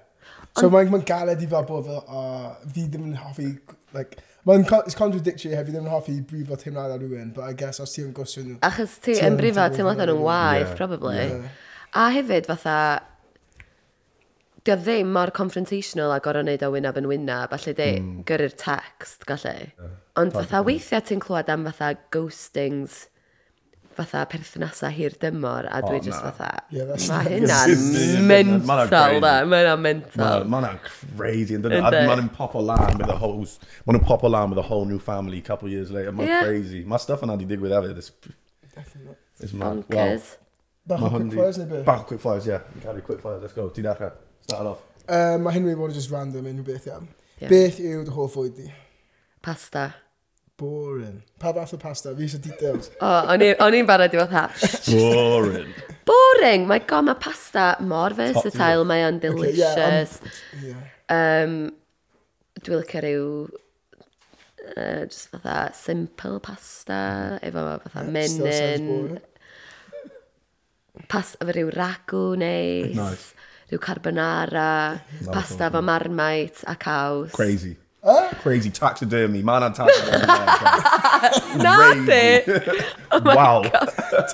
So 0.57 0.71
mae'n 0.71 0.89
ma 0.91 1.01
galed 1.05 1.43
i 1.43 1.49
fel 1.51 1.67
bod 1.67 1.85
fel, 1.85 1.99
uh, 2.07 2.55
fi 2.73 2.87
ddim 2.87 3.03
yn 3.11 3.19
hoffi, 3.19 3.51
like, 3.93 4.17
mae'n, 4.47 4.63
it's 4.79 4.97
contradictory 4.97 5.53
hefyd, 5.53 5.75
ddim 5.75 5.85
yn 5.85 5.93
hoffi 5.93 6.15
brifo 6.31 6.57
teimlad 6.59 6.95
ar 6.95 7.03
rhywun, 7.03 7.35
but 7.35 7.43
I 7.43 7.53
guess 7.59 7.83
os 7.83 7.93
ti 7.93 8.01
yn 8.07 8.15
gwsio 8.17 8.45
nhw. 8.47 8.57
Achos 8.65 8.97
ti 9.03 9.19
yn 9.27 9.37
brifo 9.39 9.67
teimlad 9.75 10.01
ar 10.07 10.13
nhw'n 10.13 10.23
waith, 10.23 10.73
probably. 10.79 11.27
A 11.93 12.07
hefyd 12.15 12.47
fatha, 12.49 12.79
Dio 14.67 14.75
ddim 14.75 15.13
mor 15.15 15.31
confrontational 15.31 16.11
a 16.11 16.17
gorau 16.23 16.43
wneud 16.43 16.63
o 16.67 16.69
wynaf 16.73 16.97
yn 16.99 17.05
wynaf, 17.07 17.53
a 17.55 17.59
lle 17.63 17.73
di 17.77 17.85
mm. 18.01 18.23
gyrru'r 18.27 18.55
text, 18.59 19.21
gallu. 19.29 19.53
Yeah. 19.63 19.93
Ond 20.19 20.33
fatha 20.35 20.59
weithiau 20.67 21.05
ti'n 21.07 21.21
clywed 21.23 21.51
am 21.53 21.63
fatha 21.69 21.93
ghostings, 22.11 22.97
fatha 23.95 24.25
perthnasau 24.27 24.91
hir 24.91 25.15
dymor, 25.21 25.69
a 25.71 25.79
dwi 25.85 26.01
oh, 26.01 26.03
just 26.03 26.19
fatha, 26.19 26.49
yeah, 26.75 26.91
mae 27.07 27.29
hynna'n 27.37 28.27
mental, 28.27 29.21
da, 29.23 29.31
mae 29.47 29.63
hynna'n 29.63 29.85
mental. 29.85 30.43
Mae 30.51 30.59
hynna'n 30.59 30.83
crazy, 30.89 31.55
and 31.55 31.63
then 31.63 31.79
mae 31.87 32.03
nhw'n 32.11 32.27
pop 32.35 32.59
alarm 32.59 32.99
with 32.99 33.15
a 33.15 33.17
whole, 33.23 33.47
mae 33.87 33.95
nhw'n 33.95 34.05
pop 34.11 34.27
alarm 34.27 34.51
with 34.51 34.59
a 34.59 34.67
whole 34.67 34.83
new 34.83 34.99
family 34.99 35.39
a 35.39 35.47
couple 35.47 35.71
years 35.71 35.95
later, 35.95 36.11
mae'n 36.11 36.27
yeah. 36.27 36.43
crazy. 36.43 36.83
Mae 36.83 36.99
stuff 37.05 37.23
yna 37.23 37.39
di 37.39 37.47
digwydd 37.47 37.77
hefyd, 37.77 38.03
it's... 38.03 38.11
It's 39.39 39.53
mad. 39.53 39.85
Bonkers. 39.87 40.35
Well, 40.35 40.45
Bach 40.87 41.03
o 41.03 41.09
quick 41.15 41.33
fires 41.33 41.57
neu 41.57 41.67
beth? 41.71 41.85
Bach 41.85 42.01
o 42.01 42.07
quick 42.11 42.21
fires, 42.21 42.47
ie. 42.47 42.57
Yeah. 42.83 42.99
Quick 43.05 43.19
fires, 43.21 43.41
let's 43.43 43.55
go. 43.55 43.69
Ti'n 43.71 43.87
dechrau. 43.87 44.26
Dal 44.47 44.67
off. 44.73 44.83
Um, 45.07 45.43
mae 45.43 45.55
hyn 45.55 45.65
wedi 45.67 45.79
bod 45.79 45.91
yn 45.91 45.97
just 45.99 46.11
random 46.11 46.47
unrhyw 46.47 46.67
beth 46.67 46.87
iawn. 46.87 47.07
Yeah. 47.39 47.49
Beth 47.51 47.79
yw 47.83 48.03
dy 48.07 48.13
hoff 48.15 48.35
fwyd 48.35 48.53
di? 48.55 48.67
Pasta. 49.43 49.89
Boring. 50.57 51.19
Pa 51.39 51.51
fath 51.53 51.75
o 51.75 51.79
pasta? 51.81 52.13
Fi 52.17 52.25
eisiau 52.25 52.41
details. 52.41 52.89
O, 53.03 53.09
oh, 53.09 53.33
o'n 53.65 53.77
i'n 53.77 53.87
barod 53.87 54.15
i 54.15 54.19
fod 54.21 54.33
ha. 54.33 54.45
Boring. 54.87 55.69
Boring. 56.07 56.65
Mae 56.69 56.81
go, 56.89 57.03
mae 57.05 57.19
pasta 57.21 57.69
mor 57.83 58.15
versatile. 58.17 58.87
Mae 58.89 59.03
o'n 59.05 59.19
delicious. 59.21 60.17
Okay, 60.23 60.63
yeah, 60.65 60.81
um, 60.81 60.89
yeah. 61.19 61.43
um, 61.43 61.57
Dwi'n 62.63 62.81
licio 62.81 63.03
rhyw... 63.05 63.31
Uh, 64.67 65.05
just 65.05 65.29
fatha 65.31 65.71
simple 65.77 66.41
pasta. 66.43 67.01
Efo 67.45 67.67
fatha 67.83 68.03
yeah, 68.03 68.13
menyn. 68.15 69.19
Pasta 71.11 71.43
efo 71.43 71.53
rhyw 71.53 71.75
ragw 71.75 72.23
neis. 72.41 72.95
Nice 72.97 73.33
rhyw 73.71 73.79
carbonara, 73.79 75.01
pasta 75.31 75.69
fo 75.71 75.81
marmite 75.81 76.63
a 76.67 76.75
caws. 76.75 77.31
Crazy. 77.31 77.75
Uh, 78.03 78.29
crazy 78.41 78.69
taxidermy. 78.69 79.41
Mae 79.43 79.59
yna 79.59 79.73
taxidermy. 79.75 80.27
Oh 81.17 81.57
Na 81.63 81.93
di? 81.93 82.41
Oh 83.11 83.21
wow. 83.23 83.61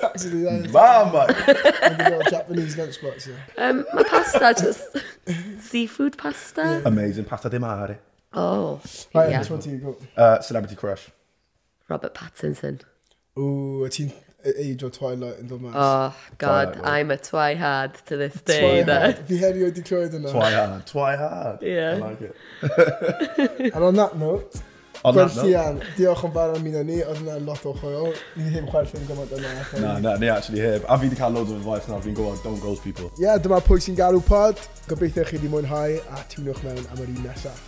taxidermy. 0.00 0.68
Mama. 0.68 1.26
I've 1.28 1.98
got 1.98 2.30
Japanese 2.30 2.76
lunchbox, 2.76 3.28
yeah. 3.28 3.64
Um, 3.68 3.84
mae 3.94 4.04
pasta 4.04 4.54
just 4.54 4.96
seafood 5.70 6.16
pasta. 6.18 6.62
Yeah. 6.62 6.82
Amazing. 6.92 7.24
Pasta 7.24 7.48
de 7.50 7.58
mare. 7.58 7.98
Oh. 8.32 8.80
Right, 9.14 9.30
yeah. 9.30 9.40
which 9.40 9.50
one 9.50 9.60
do 9.60 9.70
you 9.70 9.78
go? 9.78 9.96
Uh, 10.16 10.40
celebrity 10.40 10.76
crush. 10.76 11.08
Robert 11.88 12.14
Pattinson. 12.14 12.80
Ooh, 13.38 13.84
a 13.84 13.88
teen 13.88 14.12
E- 14.44 14.54
age 14.60 14.84
o 14.84 14.90
Twilight 14.92 15.38
yn 15.40 15.48
dod 15.48 15.60
mas. 15.62 15.72
Oh, 15.74 16.14
God, 16.38 16.74
Twilight, 16.74 16.92
I'm 16.92 17.10
a 17.10 17.16
twihard 17.16 17.94
to 18.10 18.16
this 18.20 18.34
day. 18.42 18.60
Twihard. 18.84 19.22
Fi 19.30 19.36
heri 19.40 19.62
wedi 19.64 19.82
clywed 19.86 20.12
yna. 20.18 20.30
Twihard. 20.34 20.84
Twihard. 20.90 21.62
Yeah. 21.62 21.96
I 21.96 21.98
like 21.98 22.20
it. 22.20 23.74
And 23.74 23.84
on 23.84 23.94
that 23.96 24.16
note, 24.18 24.60
On 25.04 25.14
that 25.16 25.34
note. 25.36 25.82
diolch 25.98 26.22
yn 26.24 26.32
fawr 26.32 26.54
am 26.56 26.64
un 26.70 26.86
ni, 26.88 27.00
oedd 27.04 27.18
yna 27.24 27.38
lot 27.44 27.64
o 27.68 27.72
chwyl. 27.76 28.12
Ni 28.36 28.46
heb 28.54 28.68
chwerthu'n 28.72 29.04
gymaint 29.08 29.34
yna. 29.36 29.50
Na, 29.82 29.98
na, 30.00 30.14
ni 30.20 30.28
actually 30.32 30.60
heb. 30.64 30.84
A 30.88 30.96
fi 30.98 31.08
wedi 31.10 31.18
cael 31.18 31.34
loads 31.36 31.52
o'n 31.52 31.64
faith 31.66 31.88
na, 31.92 31.98
fi'n 32.04 32.16
gwybod, 32.16 32.40
don't 32.44 32.60
ghost 32.62 32.84
people. 32.84 33.10
Ie, 33.18 33.26
yeah, 33.26 33.36
dyma 33.40 33.58
pwy 33.66 33.80
sy'n 33.84 33.98
galw 33.98 34.22
pod. 34.28 34.60
Gobeithio 34.88 35.24
chi 35.28 35.36
wedi 35.38 35.50
mwynhau 35.52 35.98
a 36.16 36.22
tiwnwch 36.32 36.62
mewn 36.64 36.84
am 36.92 37.02
yr 37.04 37.10
un 37.12 37.20
nesaf. 37.26 37.60